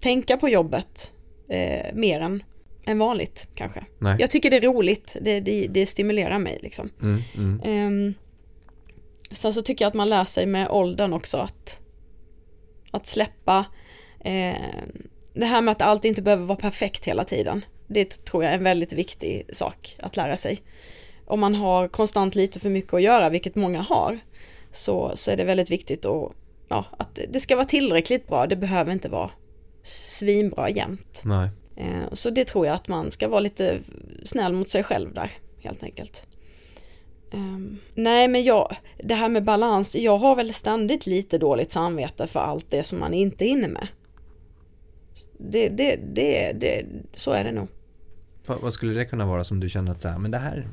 tänka 0.00 0.36
på 0.36 0.48
jobbet 0.48 1.12
eh, 1.48 1.94
mer 1.94 2.20
än, 2.20 2.42
än 2.84 2.98
vanligt 2.98 3.48
kanske. 3.54 3.84
Nej. 3.98 4.16
Jag 4.20 4.30
tycker 4.30 4.50
det 4.50 4.56
är 4.56 4.60
roligt, 4.60 5.16
det, 5.20 5.40
det, 5.40 5.66
det 5.70 5.86
stimulerar 5.86 6.38
mig 6.38 6.58
liksom. 6.62 6.90
Mm, 7.02 7.22
mm. 7.36 7.60
Eh, 8.08 8.14
sen 9.30 9.54
så 9.54 9.62
tycker 9.62 9.84
jag 9.84 9.88
att 9.88 9.94
man 9.94 10.08
lär 10.08 10.24
sig 10.24 10.46
med 10.46 10.68
åldern 10.70 11.12
också 11.12 11.38
att, 11.38 11.80
att 12.90 13.06
släppa 13.06 13.64
eh, 14.20 14.56
det 15.34 15.46
här 15.46 15.60
med 15.60 15.72
att 15.72 15.82
allt 15.82 16.04
inte 16.04 16.22
behöver 16.22 16.44
vara 16.44 16.58
perfekt 16.58 17.04
hela 17.04 17.24
tiden. 17.24 17.64
Det 17.86 18.24
tror 18.24 18.44
jag 18.44 18.52
är 18.52 18.56
en 18.56 18.64
väldigt 18.64 18.92
viktig 18.92 19.50
sak 19.52 19.96
att 20.00 20.16
lära 20.16 20.36
sig. 20.36 20.62
Om 21.26 21.40
man 21.40 21.54
har 21.54 21.88
konstant 21.88 22.34
lite 22.34 22.60
för 22.60 22.70
mycket 22.70 22.94
att 22.94 23.02
göra, 23.02 23.28
vilket 23.28 23.54
många 23.54 23.80
har, 23.80 24.18
så, 24.72 25.12
så 25.14 25.30
är 25.30 25.36
det 25.36 25.44
väldigt 25.44 25.70
viktigt 25.70 26.04
att, 26.04 26.32
ja, 26.68 26.84
att 26.98 27.18
det 27.28 27.40
ska 27.40 27.56
vara 27.56 27.66
tillräckligt 27.66 28.26
bra. 28.26 28.46
Det 28.46 28.56
behöver 28.56 28.92
inte 28.92 29.08
vara 29.08 29.30
svinbra 29.82 30.70
jämt. 30.70 31.22
Nej. 31.24 31.50
Eh, 31.76 32.12
så 32.12 32.30
det 32.30 32.44
tror 32.44 32.66
jag 32.66 32.74
att 32.74 32.88
man 32.88 33.10
ska 33.10 33.28
vara 33.28 33.40
lite 33.40 33.80
snäll 34.24 34.52
mot 34.52 34.68
sig 34.68 34.82
själv 34.84 35.14
där, 35.14 35.30
helt 35.62 35.82
enkelt. 35.82 36.26
Um, 37.32 37.78
nej 37.94 38.28
men 38.28 38.44
jag, 38.44 38.76
det 39.04 39.14
här 39.14 39.28
med 39.28 39.44
balans, 39.44 39.96
jag 39.96 40.18
har 40.18 40.36
väl 40.36 40.54
ständigt 40.54 41.06
lite 41.06 41.38
dåligt 41.38 41.70
samvete 41.70 42.26
för 42.26 42.40
allt 42.40 42.70
det 42.70 42.84
som 42.84 42.98
man 42.98 43.14
inte 43.14 43.44
är 43.44 43.48
inne 43.48 43.68
med. 43.68 43.88
Det, 45.38 45.68
det, 45.68 45.96
det, 46.14 46.52
det, 46.52 46.86
så 47.14 47.30
är 47.30 47.44
det 47.44 47.52
nog. 47.52 47.68
Vad, 48.46 48.72
skulle 48.72 48.94
det 48.94 49.04
kunna 49.04 49.26
vara 49.26 49.44
som 49.44 49.60
du 49.60 49.68
känner 49.68 49.92
att 49.92 50.02
så 50.02 50.08
här, 50.08 50.18
men 50.18 50.30
det 50.30 50.38
här, 50.38 50.68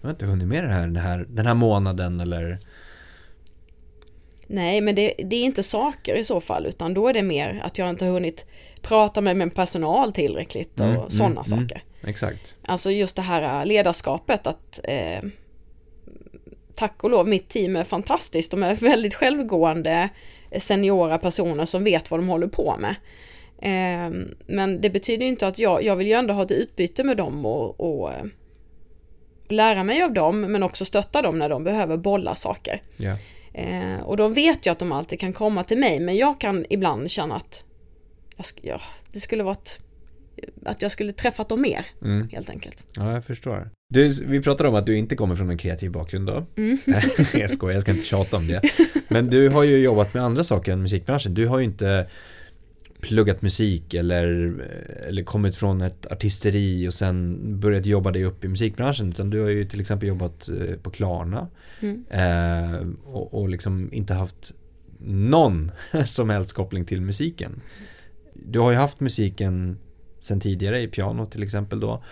jag 0.00 0.06
har 0.06 0.10
inte 0.10 0.26
hunnit 0.26 0.48
med 0.48 0.64
det 0.64 0.70
här, 0.70 0.86
det 0.86 1.00
här 1.00 1.26
den 1.28 1.46
här 1.46 1.54
månaden 1.54 2.20
eller? 2.20 2.60
Nej, 4.46 4.80
men 4.80 4.94
det, 4.94 5.14
det, 5.18 5.36
är 5.36 5.44
inte 5.44 5.62
saker 5.62 6.16
i 6.16 6.24
så 6.24 6.40
fall, 6.40 6.66
utan 6.66 6.94
då 6.94 7.08
är 7.08 7.12
det 7.12 7.22
mer 7.22 7.60
att 7.62 7.78
jag 7.78 7.90
inte 7.90 8.04
har 8.04 8.12
hunnit 8.12 8.46
prata 8.82 9.20
med 9.20 9.36
min 9.36 9.50
personal 9.50 10.12
tillräckligt 10.12 10.80
och 10.80 10.86
Mm, 10.86 11.10
sådana 11.10 11.40
mm, 11.40 11.52
mm. 11.52 11.68
saker. 11.68 11.82
Exakt. 12.06 12.56
Alltså 12.66 12.90
just 12.90 13.16
det 13.16 13.22
här 13.22 13.64
ledarskapet 13.64 14.46
att 14.46 14.80
eh, 14.84 15.22
tack 16.74 17.04
och 17.04 17.10
lov, 17.10 17.28
mitt 17.28 17.48
team 17.48 17.76
är 17.76 17.84
fantastiskt. 17.84 18.50
De 18.50 18.62
är 18.62 18.74
väldigt 18.74 19.14
självgående 19.14 20.08
seniora 20.58 21.18
personer 21.18 21.64
som 21.64 21.84
vet 21.84 22.10
vad 22.10 22.20
de 22.20 22.28
håller 22.28 22.46
på 22.46 22.76
med. 22.80 22.94
Eh, 23.58 24.26
men 24.46 24.80
det 24.80 24.90
betyder 24.90 25.26
inte 25.26 25.46
att 25.46 25.58
jag, 25.58 25.82
jag 25.82 25.96
vill 25.96 26.06
ju 26.06 26.12
ändå 26.12 26.34
ha 26.34 26.42
ett 26.42 26.52
utbyte 26.52 27.04
med 27.04 27.16
dem 27.16 27.46
och, 27.46 27.80
och 27.80 28.12
eh, 28.12 28.24
lära 29.48 29.84
mig 29.84 30.02
av 30.02 30.12
dem 30.12 30.40
men 30.40 30.62
också 30.62 30.84
stötta 30.84 31.22
dem 31.22 31.38
när 31.38 31.48
de 31.48 31.64
behöver 31.64 31.96
bolla 31.96 32.34
saker. 32.34 32.82
Eh, 33.52 34.00
och 34.04 34.16
de 34.16 34.34
vet 34.34 34.66
ju 34.66 34.70
att 34.70 34.78
de 34.78 34.92
alltid 34.92 35.20
kan 35.20 35.32
komma 35.32 35.64
till 35.64 35.78
mig 35.78 36.00
men 36.00 36.16
jag 36.16 36.40
kan 36.40 36.66
ibland 36.70 37.10
känna 37.10 37.36
att 37.36 37.64
jag, 38.36 38.46
ja, 38.62 38.80
det 39.12 39.20
skulle 39.20 39.42
varit 39.42 39.78
att 40.64 40.82
jag 40.82 40.90
skulle 40.90 41.12
träffat 41.12 41.48
dem 41.48 41.62
mer 41.62 41.86
Mm. 42.02 42.28
helt 42.28 42.50
enkelt. 42.50 42.86
Ja, 42.96 43.12
jag 43.12 43.24
förstår. 43.24 43.70
Du, 43.94 44.08
vi 44.26 44.40
pratade 44.42 44.68
om 44.68 44.74
att 44.74 44.86
du 44.86 44.96
inte 44.96 45.16
kommer 45.16 45.36
från 45.36 45.50
en 45.50 45.58
kreativ 45.58 45.90
bakgrund 45.90 46.26
då. 46.26 46.46
Mm. 46.56 46.78
jag 47.34 47.50
skojar, 47.50 47.74
jag 47.74 47.82
ska 47.82 47.90
inte 47.90 48.04
tjata 48.04 48.36
om 48.36 48.46
det. 48.46 48.60
Men 49.08 49.30
du 49.30 49.48
har 49.48 49.62
ju 49.62 49.78
jobbat 49.78 50.14
med 50.14 50.22
andra 50.22 50.44
saker 50.44 50.72
än 50.72 50.82
musikbranschen. 50.82 51.34
Du 51.34 51.46
har 51.46 51.58
ju 51.58 51.64
inte 51.64 52.06
pluggat 53.00 53.42
musik 53.42 53.94
eller, 53.94 54.54
eller 55.08 55.22
kommit 55.22 55.56
från 55.56 55.80
ett 55.82 56.12
artisteri 56.12 56.88
och 56.88 56.94
sen 56.94 57.38
börjat 57.60 57.86
jobba 57.86 58.10
dig 58.10 58.24
upp 58.24 58.44
i 58.44 58.48
musikbranschen. 58.48 59.08
Utan 59.08 59.30
du 59.30 59.40
har 59.40 59.48
ju 59.48 59.64
till 59.64 59.80
exempel 59.80 60.08
jobbat 60.08 60.48
eh, 60.48 60.76
på 60.76 60.90
Klarna. 60.90 61.48
Mm. 61.80 62.04
Eh, 62.10 62.80
och, 63.04 63.34
och 63.34 63.48
liksom 63.48 63.88
inte 63.92 64.14
haft 64.14 64.54
någon 65.06 65.70
som 66.06 66.30
helst 66.30 66.52
koppling 66.52 66.84
till 66.84 67.00
musiken. 67.00 67.60
Du 68.32 68.58
har 68.58 68.70
ju 68.70 68.76
haft 68.76 69.00
musiken 69.00 69.78
sen 70.24 70.40
tidigare 70.40 70.80
i 70.80 70.88
piano 70.88 71.26
till 71.26 71.42
exempel 71.42 71.80
då. 71.80 72.02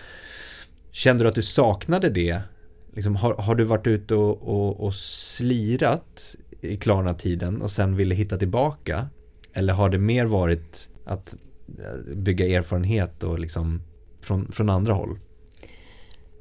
Kände 0.91 1.23
du 1.23 1.27
att 1.27 1.35
du 1.35 1.41
saknade 1.41 2.09
det? 2.09 2.41
Liksom, 2.93 3.15
har, 3.15 3.33
har 3.33 3.55
du 3.55 3.63
varit 3.63 3.87
ute 3.87 4.15
och, 4.15 4.41
och, 4.41 4.85
och 4.85 4.95
slirat 4.95 6.35
i 6.61 6.77
Klarna-tiden 6.77 7.61
och 7.61 7.71
sen 7.71 7.95
ville 7.95 8.15
hitta 8.15 8.37
tillbaka? 8.37 9.07
Eller 9.53 9.73
har 9.73 9.89
det 9.89 9.97
mer 9.97 10.25
varit 10.25 10.89
att 11.05 11.35
eh, 11.79 12.15
bygga 12.15 12.47
erfarenhet 12.47 13.23
och 13.23 13.39
liksom 13.39 13.81
från, 14.21 14.51
från 14.51 14.69
andra 14.69 14.93
håll? 14.93 15.19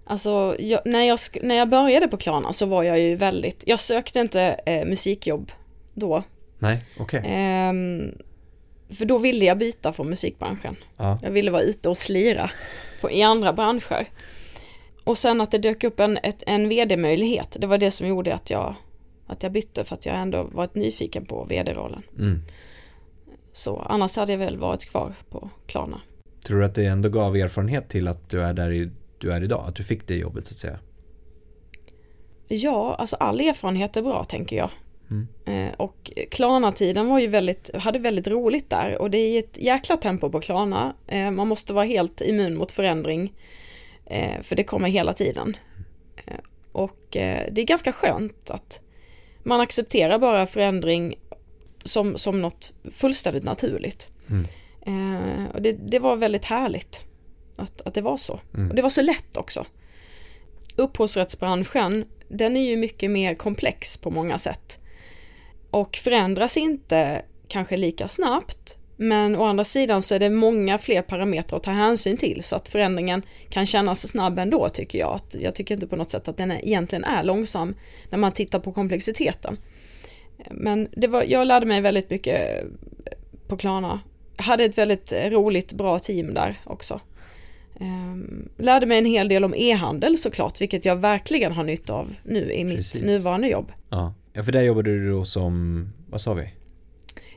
Alltså, 0.05 0.57
jag, 0.59 0.81
när, 0.85 1.05
jag, 1.05 1.19
när 1.43 1.55
jag 1.55 1.69
började 1.69 2.09
på 2.09 2.17
Klarna 2.17 2.53
så 2.53 2.67
var 2.67 2.83
jag 2.83 3.01
ju 3.01 3.17
väldigt, 3.17 3.63
jag 3.67 3.81
sökte 3.81 4.21
inte 4.21 4.43
eh, 4.43 4.85
musikjobb 4.85 5.51
då. 5.95 6.23
Nej, 6.59 6.85
okej. 6.99 7.23
Ehm, 7.27 8.13
för 8.93 9.05
då 9.05 9.19
ville 9.19 9.45
jag 9.45 9.59
byta 9.59 9.93
från 9.93 10.09
musikbranschen. 10.09 10.77
Ja. 10.97 11.19
Jag 11.23 11.31
ville 11.31 11.51
vara 11.51 11.63
ute 11.63 11.89
och 11.89 11.97
slira 11.97 12.51
på, 13.01 13.11
i 13.11 13.23
andra 13.23 13.53
branscher. 13.53 14.07
Och 15.05 15.19
sen 15.19 15.41
att 15.41 15.51
det 15.51 15.59
dök 15.59 15.85
upp 15.85 16.01
en, 16.01 16.19
ett, 16.23 16.43
en 16.47 16.69
vd-möjlighet, 16.69 17.57
det 17.61 17.67
var 17.67 17.79
det 17.79 17.91
som 17.91 18.09
gjorde 18.09 18.35
att 18.35 18.51
jag, 18.51 18.75
att 19.27 19.43
jag 19.43 19.53
bytte 19.53 19.85
för 19.85 19.95
att 19.95 20.07
jag 20.07 20.17
ändå 20.17 20.43
varit 20.43 20.75
nyfiken 20.75 21.27
på 21.27 21.45
vd-rollen. 21.45 22.03
Mm. 22.19 22.43
Så 23.53 23.79
annars 23.79 24.17
hade 24.17 24.33
jag 24.33 24.39
väl 24.39 24.59
varit 24.59 24.85
kvar 24.85 25.15
på 25.31 25.51
Klarna. 25.67 26.01
Tror 26.47 26.59
du 26.59 26.65
att 26.65 26.75
det 26.75 26.87
ändå 26.87 27.09
gav 27.09 27.37
erfarenhet 27.37 27.89
till 27.89 28.09
att 28.09 28.31
du 28.31 28.43
är 28.43 28.55
där 28.55 28.73
i, 28.73 28.91
du 29.19 29.33
är 29.33 29.45
idag? 29.45 29.65
Att 29.69 29.75
du 29.75 29.85
fick 29.85 30.07
det 30.07 30.15
jobbet 30.15 30.47
så 30.47 30.53
att 30.53 30.59
säga? 30.59 30.79
Ja, 32.49 32.95
alltså 32.95 33.17
all 33.17 33.41
erfarenhet 33.41 33.97
är 33.97 34.03
bra 34.03 34.25
tänker 34.25 34.57
jag. 34.57 34.71
Mm. 35.13 35.69
Eh, 35.69 35.75
och 35.75 36.13
Klarna-tiden 36.31 37.09
var 37.09 37.19
ju 37.19 37.27
väldigt, 37.27 37.71
hade 37.75 37.99
väldigt 37.99 38.29
roligt 38.29 38.71
där 38.71 38.99
och 38.99 39.11
det 39.11 39.19
är 39.19 39.39
ett 39.39 39.59
jäkla 39.59 39.97
tempo 39.97 40.31
på 40.31 40.41
Klarna. 40.41 40.95
Eh, 41.07 41.31
man 41.31 41.49
måste 41.49 41.73
vara 41.73 41.85
helt 41.85 42.21
immun 42.21 42.57
mot 42.57 42.73
förändring 42.73 43.33
eh, 44.07 44.43
för 44.43 44.57
det 44.57 44.65
kommer 44.65 44.89
hela 44.89 45.13
tiden. 45.13 45.57
Och 46.73 47.07
det 47.11 47.59
är 47.59 47.65
ganska 47.65 47.93
skönt 47.93 48.51
att 48.51 48.83
man 49.43 49.61
accepterar 49.61 50.19
bara 50.19 50.47
förändring 50.47 51.15
som, 51.85 52.17
som 52.17 52.43
något 52.43 52.73
fullständigt 52.93 53.45
naturligt. 53.45 54.09
Mm. 54.85 55.47
Och 55.47 55.63
det, 55.63 55.73
det 55.73 55.99
var 55.99 56.17
väldigt 56.17 56.45
härligt 56.45 57.07
att, 57.57 57.81
att 57.81 57.95
det 57.95 58.01
var 58.01 58.17
så. 58.17 58.41
Mm. 58.55 58.71
Och 58.71 58.77
det 58.77 58.83
var 58.83 58.91
så 58.91 59.03
lätt 59.03 59.37
också. 59.37 59.67
Upphovsrättsbranschen, 60.77 62.05
den 62.29 62.57
är 62.57 62.71
ju 62.71 62.77
mycket 62.77 63.11
mer 63.11 63.35
komplex 63.35 63.97
på 63.97 64.11
många 64.11 64.39
sätt. 64.39 64.82
Och 65.73 65.97
förändras 65.97 66.57
inte 66.57 67.23
kanske 67.49 67.77
lika 67.77 68.09
snabbt, 68.09 68.79
men 68.97 69.37
å 69.37 69.45
andra 69.45 69.65
sidan 69.65 70.03
så 70.03 70.15
är 70.15 70.19
det 70.19 70.31
många 70.31 70.79
fler 70.79 71.03
parametrar 71.03 71.57
att 71.57 71.63
ta 71.63 71.71
hänsyn 71.71 72.17
till 72.17 72.43
så 72.43 72.57
att 72.57 72.69
förändringen 72.69 73.23
kan 73.51 73.67
kännas 73.67 74.09
snabb 74.09 74.39
ändå 74.39 74.69
tycker 74.69 74.99
jag. 74.99 75.15
Att 75.15 75.37
jag 75.41 75.55
tycker 75.55 75.75
inte 75.75 75.87
på 75.87 75.97
något 75.97 76.11
sätt 76.11 76.29
att 76.29 76.37
den 76.37 76.53
egentligen 76.53 77.05
är 77.05 77.23
långsam 77.23 77.75
när 78.11 78.19
man 78.19 78.33
tittar 78.33 78.59
på 78.59 78.73
komplexiteten. 78.73 79.57
Men 80.51 80.89
det 80.97 81.07
var, 81.07 81.23
jag 81.23 81.47
lärde 81.47 81.67
mig 81.67 81.81
väldigt 81.81 82.11
mycket 82.11 82.65
på 83.49 83.57
Klarna. 83.57 84.01
Jag 84.37 84.45
hade 84.45 84.65
ett 84.65 84.79
väldigt 84.79 85.13
roligt, 85.13 85.73
bra 85.73 85.99
team 85.99 86.35
där 86.35 86.61
också. 86.65 87.01
Ehm, 87.81 88.49
lärde 88.59 88.87
mig 88.87 88.99
en 88.99 89.05
hel 89.05 89.29
del 89.29 89.45
om 89.45 89.55
e-handel 89.55 90.19
såklart, 90.19 90.61
vilket 90.61 90.85
jag 90.85 90.97
verkligen 90.97 91.53
har 91.53 91.65
nytta 91.65 91.93
av 91.93 92.15
nu 92.25 92.53
i 92.53 92.65
mitt 92.65 92.77
Precis. 92.77 93.03
nuvarande 93.03 93.49
jobb. 93.49 93.73
Ja. 93.91 94.15
Ja, 94.33 94.43
för 94.43 94.53
där 94.53 94.63
jobbade 94.63 94.91
du 94.91 95.11
då 95.11 95.25
som, 95.25 95.89
vad 96.11 96.21
sa 96.21 96.35
vi? 96.35 96.53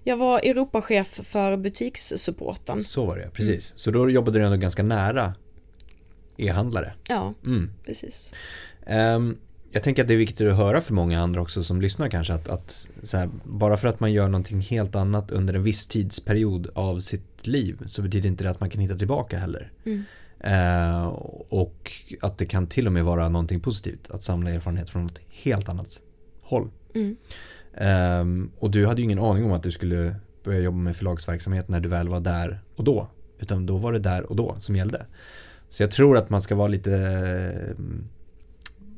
Jag 0.03 0.17
var 0.17 0.39
Europachef 0.39 1.07
för 1.23 1.57
butikssupporten. 1.57 2.83
Så 2.83 3.05
var 3.05 3.17
det, 3.17 3.29
precis. 3.33 3.73
Så 3.75 3.91
då 3.91 4.09
jobbade 4.09 4.39
du 4.39 4.45
ändå 4.45 4.57
ganska 4.57 4.83
nära 4.83 5.33
e-handlare. 6.37 6.93
Ja, 7.09 7.33
Mm. 7.45 7.71
precis. 7.85 8.33
Ehm, 8.85 9.37
jag 9.71 9.83
tänker 9.83 10.01
att 10.01 10.07
det 10.07 10.13
är 10.13 10.17
viktigt 10.17 10.47
att 10.47 10.57
höra 10.57 10.81
för 10.81 10.93
många 10.93 11.21
andra 11.21 11.41
också 11.41 11.63
som 11.63 11.81
lyssnar 11.81 12.09
kanske 12.09 12.33
att, 12.33 12.49
att 12.49 12.89
här, 13.13 13.29
bara 13.43 13.77
för 13.77 13.87
att 13.87 13.99
man 13.99 14.13
gör 14.13 14.27
någonting 14.27 14.61
helt 14.61 14.95
annat 14.95 15.31
under 15.31 15.53
en 15.53 15.63
viss 15.63 15.87
tidsperiod 15.87 16.69
av 16.75 16.99
sitt 16.99 17.47
liv 17.47 17.83
så 17.87 18.01
betyder 18.01 18.29
inte 18.29 18.43
det 18.43 18.49
att 18.49 18.59
man 18.59 18.69
kan 18.69 18.81
hitta 18.81 18.95
tillbaka 18.95 19.37
heller. 19.39 19.71
Mm. 19.85 20.03
Eh, 20.39 21.05
och 21.49 21.91
att 22.21 22.37
det 22.37 22.45
kan 22.45 22.67
till 22.67 22.87
och 22.87 22.93
med 22.93 23.05
vara 23.05 23.29
någonting 23.29 23.59
positivt 23.59 24.11
att 24.11 24.23
samla 24.23 24.51
erfarenhet 24.51 24.89
från 24.89 25.03
något 25.03 25.19
helt 25.29 25.69
annat 25.69 26.01
håll. 26.41 26.69
Mm. 26.95 27.15
Ehm, 27.73 28.51
och 28.59 28.71
du 28.71 28.85
hade 28.85 29.01
ju 29.01 29.05
ingen 29.05 29.19
aning 29.19 29.45
om 29.45 29.51
att 29.51 29.63
du 29.63 29.71
skulle 29.71 30.15
börja 30.43 30.59
jobba 30.59 30.77
med 30.77 30.95
förlagsverksamhet 30.95 31.69
när 31.69 31.79
du 31.79 31.89
väl 31.89 32.09
var 32.09 32.19
där 32.19 32.59
och 32.75 32.83
då. 32.83 33.07
Utan 33.39 33.65
då 33.65 33.77
var 33.77 33.93
det 33.93 33.99
där 33.99 34.23
och 34.23 34.35
då 34.35 34.55
som 34.59 34.75
gällde. 34.75 35.05
Så 35.69 35.83
jag 35.83 35.91
tror 35.91 36.17
att 36.17 36.29
man 36.29 36.41
ska 36.41 36.55
vara 36.55 36.67
lite 36.67 37.75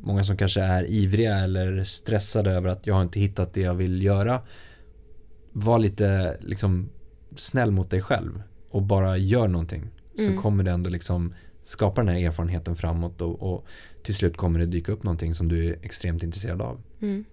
Många 0.01 0.23
som 0.23 0.37
kanske 0.37 0.61
är 0.61 0.83
ivriga 0.89 1.35
eller 1.37 1.83
stressade 1.83 2.51
över 2.51 2.69
att 2.69 2.87
jag 2.87 2.95
har 2.95 3.01
inte 3.01 3.19
hittat 3.19 3.53
det 3.53 3.61
jag 3.61 3.73
vill 3.73 4.03
göra. 4.03 4.41
Var 5.51 5.79
lite 5.79 6.37
liksom 6.41 6.89
snäll 7.35 7.71
mot 7.71 7.89
dig 7.89 8.01
själv 8.01 8.41
och 8.69 8.81
bara 8.81 9.17
gör 9.17 9.47
någonting. 9.47 9.83
Så 10.15 10.21
Mm. 10.23 10.41
kommer 10.41 10.63
det 10.63 10.71
ändå 10.71 10.89
liksom 10.89 11.33
skapa 11.63 12.03
den 12.03 12.15
här 12.15 12.25
erfarenheten 12.25 12.75
framåt 12.75 13.21
och, 13.21 13.53
och 13.53 13.65
till 14.03 14.15
slut 14.15 14.37
kommer 14.37 14.59
det 14.59 14.65
dyka 14.65 14.91
upp 14.91 15.03
någonting 15.03 15.33
som 15.33 15.47
du 15.47 15.69
är 15.69 15.77
extremt 15.81 16.23
intresserad 16.23 16.61
av. 16.61 16.81
Mm. 17.01 17.25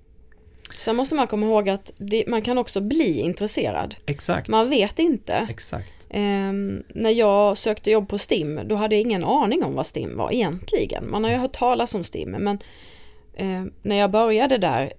Sen 0.79 0.97
måste 0.97 1.15
man 1.15 1.27
komma 1.27 1.47
ihåg 1.47 1.69
att 1.69 1.93
det, 1.97 2.25
man 2.27 2.43
kan 2.43 2.59
också 2.59 2.81
bli 2.81 3.21
intresserad. 3.21 3.95
Exakt. 4.07 4.49
Man 4.49 4.71
vet 4.71 4.99
inte. 4.99 5.47
Exakt. 5.51 5.89
Um, 6.11 6.83
när 6.89 7.11
jag 7.11 7.57
sökte 7.59 7.91
jobb 7.91 8.09
på 8.09 8.19
STIM, 8.19 8.61
då 8.65 8.75
hade 8.75 8.95
jag 8.95 9.03
ingen 9.03 9.25
aning 9.25 9.65
om 9.65 9.75
vad 9.75 9.87
STIM 9.87 10.17
var 10.17 10.33
egentligen. 10.33 11.11
Man 11.11 11.25
har 11.25 11.31
ju 11.31 11.37
hört 11.37 11.53
talas 11.53 11.95
om 11.95 12.05
STIM, 12.05 12.31
men 12.31 12.59
uh, 13.41 13.73
när 13.83 13.97
jag 13.97 14.11
började 14.11 14.59
där, 14.59 14.93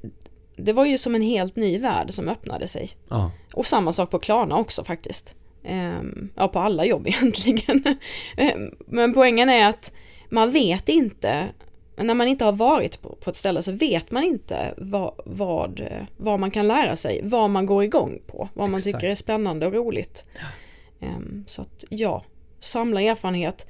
det 0.58 0.74
var 0.74 0.86
ju 0.86 0.98
som 0.98 1.16
en 1.16 1.22
helt 1.22 1.56
ny 1.56 1.78
värld 1.78 2.14
som 2.14 2.30
öppnade 2.30 2.68
sig. 2.68 2.90
Ja. 3.10 3.32
Och 3.54 3.68
samma 3.68 3.92
sak 3.92 4.12
på 4.12 4.20
Klarna 4.20 4.58
också 4.58 4.84
faktiskt. 4.84 5.36
Um, 5.70 6.30
ja, 6.36 6.48
på 6.48 6.60
alla 6.60 6.86
jobb 6.86 7.08
egentligen. 7.08 7.84
um, 8.38 8.76
men 8.88 9.14
poängen 9.14 9.50
är 9.50 9.70
att 9.70 9.92
man 10.30 10.52
vet 10.52 10.90
inte, 10.90 11.48
när 11.98 12.14
man 12.14 12.28
inte 12.28 12.46
har 12.46 12.52
varit 12.52 13.02
på, 13.02 13.16
på 13.16 13.30
ett 13.30 13.36
ställe 13.36 13.64
så 13.64 13.72
vet 13.72 14.12
man 14.12 14.24
inte 14.24 14.74
vad, 14.78 15.14
vad, 15.26 15.88
vad 16.18 16.40
man 16.40 16.52
kan 16.52 16.68
lära 16.68 16.96
sig, 16.96 17.22
vad 17.24 17.50
man 17.50 17.66
går 17.66 17.84
igång 17.84 18.22
på, 18.28 18.50
vad 18.54 18.70
man 18.70 18.78
Exakt. 18.78 18.96
tycker 18.96 19.12
är 19.12 19.16
spännande 19.16 19.68
och 19.68 19.74
roligt. 19.74 20.26
Um, 21.00 21.46
så 21.48 21.62
att 21.62 21.84
ja, 21.90 22.24
samla 22.60 23.02
erfarenhet. 23.02 23.68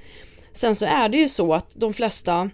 Sen 0.54 0.76
så 0.76 0.86
är 0.86 1.10
det 1.10 1.18
ju 1.18 1.28
så 1.28 1.54
att 1.54 1.76
de 1.76 1.94
flesta 1.94 2.50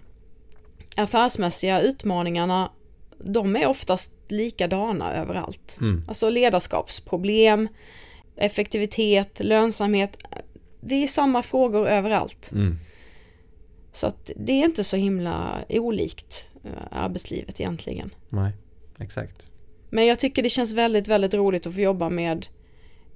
affärsmässiga 0.96 1.80
utmaningarna 1.80 2.70
de 3.18 3.56
är 3.56 3.66
oftast 3.66 4.14
likadana 4.28 5.14
överallt. 5.14 5.76
Mm. 5.80 6.04
Alltså 6.08 6.30
ledarskapsproblem, 6.30 7.68
effektivitet, 8.36 9.40
lönsamhet. 9.40 10.18
Det 10.80 11.02
är 11.02 11.06
samma 11.06 11.42
frågor 11.42 11.88
överallt. 11.88 12.50
Mm. 12.52 12.76
Så 13.92 14.06
att 14.06 14.30
det 14.36 14.52
är 14.52 14.64
inte 14.64 14.84
så 14.84 14.96
himla 14.96 15.64
olikt 15.68 16.48
eh, 16.64 16.70
arbetslivet 16.90 17.60
egentligen. 17.60 18.14
Nej, 18.28 18.52
exakt. 18.98 19.46
Men 19.90 20.06
jag 20.06 20.18
tycker 20.18 20.42
det 20.42 20.50
känns 20.50 20.72
väldigt, 20.72 21.08
väldigt 21.08 21.34
roligt 21.34 21.66
att 21.66 21.74
få 21.74 21.80
jobba 21.80 22.08
med 22.08 22.46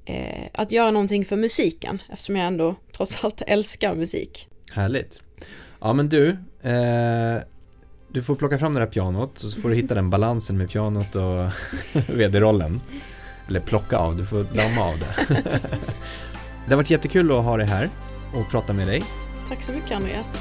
eh, 0.04 0.48
att 0.52 0.72
göra 0.72 0.90
någonting 0.90 1.24
för 1.24 1.36
musiken 1.36 2.02
eftersom 2.08 2.36
jag 2.36 2.46
ändå 2.46 2.74
trots 2.96 3.24
allt 3.24 3.42
älskar 3.46 3.94
musik. 3.94 4.48
Härligt. 4.72 5.22
Ja 5.80 5.92
men 5.92 6.08
du, 6.08 6.28
eh, 6.62 7.42
du 8.08 8.22
får 8.22 8.36
plocka 8.36 8.58
fram 8.58 8.74
det 8.74 8.80
där 8.80 8.86
pianot 8.86 9.42
och 9.42 9.50
så 9.50 9.60
får 9.60 9.68
du 9.68 9.74
hitta 9.74 9.94
den 9.94 10.10
balansen 10.10 10.58
med 10.58 10.70
pianot 10.70 11.14
och 11.14 11.50
vd-rollen. 12.16 12.80
Eller 13.48 13.60
plocka 13.60 13.96
av, 13.96 14.16
du 14.16 14.26
får 14.26 14.44
damma 14.44 14.84
av 14.84 14.98
det. 14.98 15.26
det 16.64 16.70
har 16.70 16.76
varit 16.76 16.90
jättekul 16.90 17.32
att 17.32 17.44
ha 17.44 17.56
dig 17.56 17.66
här 17.66 17.90
och 18.34 18.50
prata 18.50 18.72
med 18.72 18.88
dig. 18.88 19.02
Tack 19.48 19.62
så 19.62 19.72
mycket 19.72 19.92
Andreas. 19.92 20.40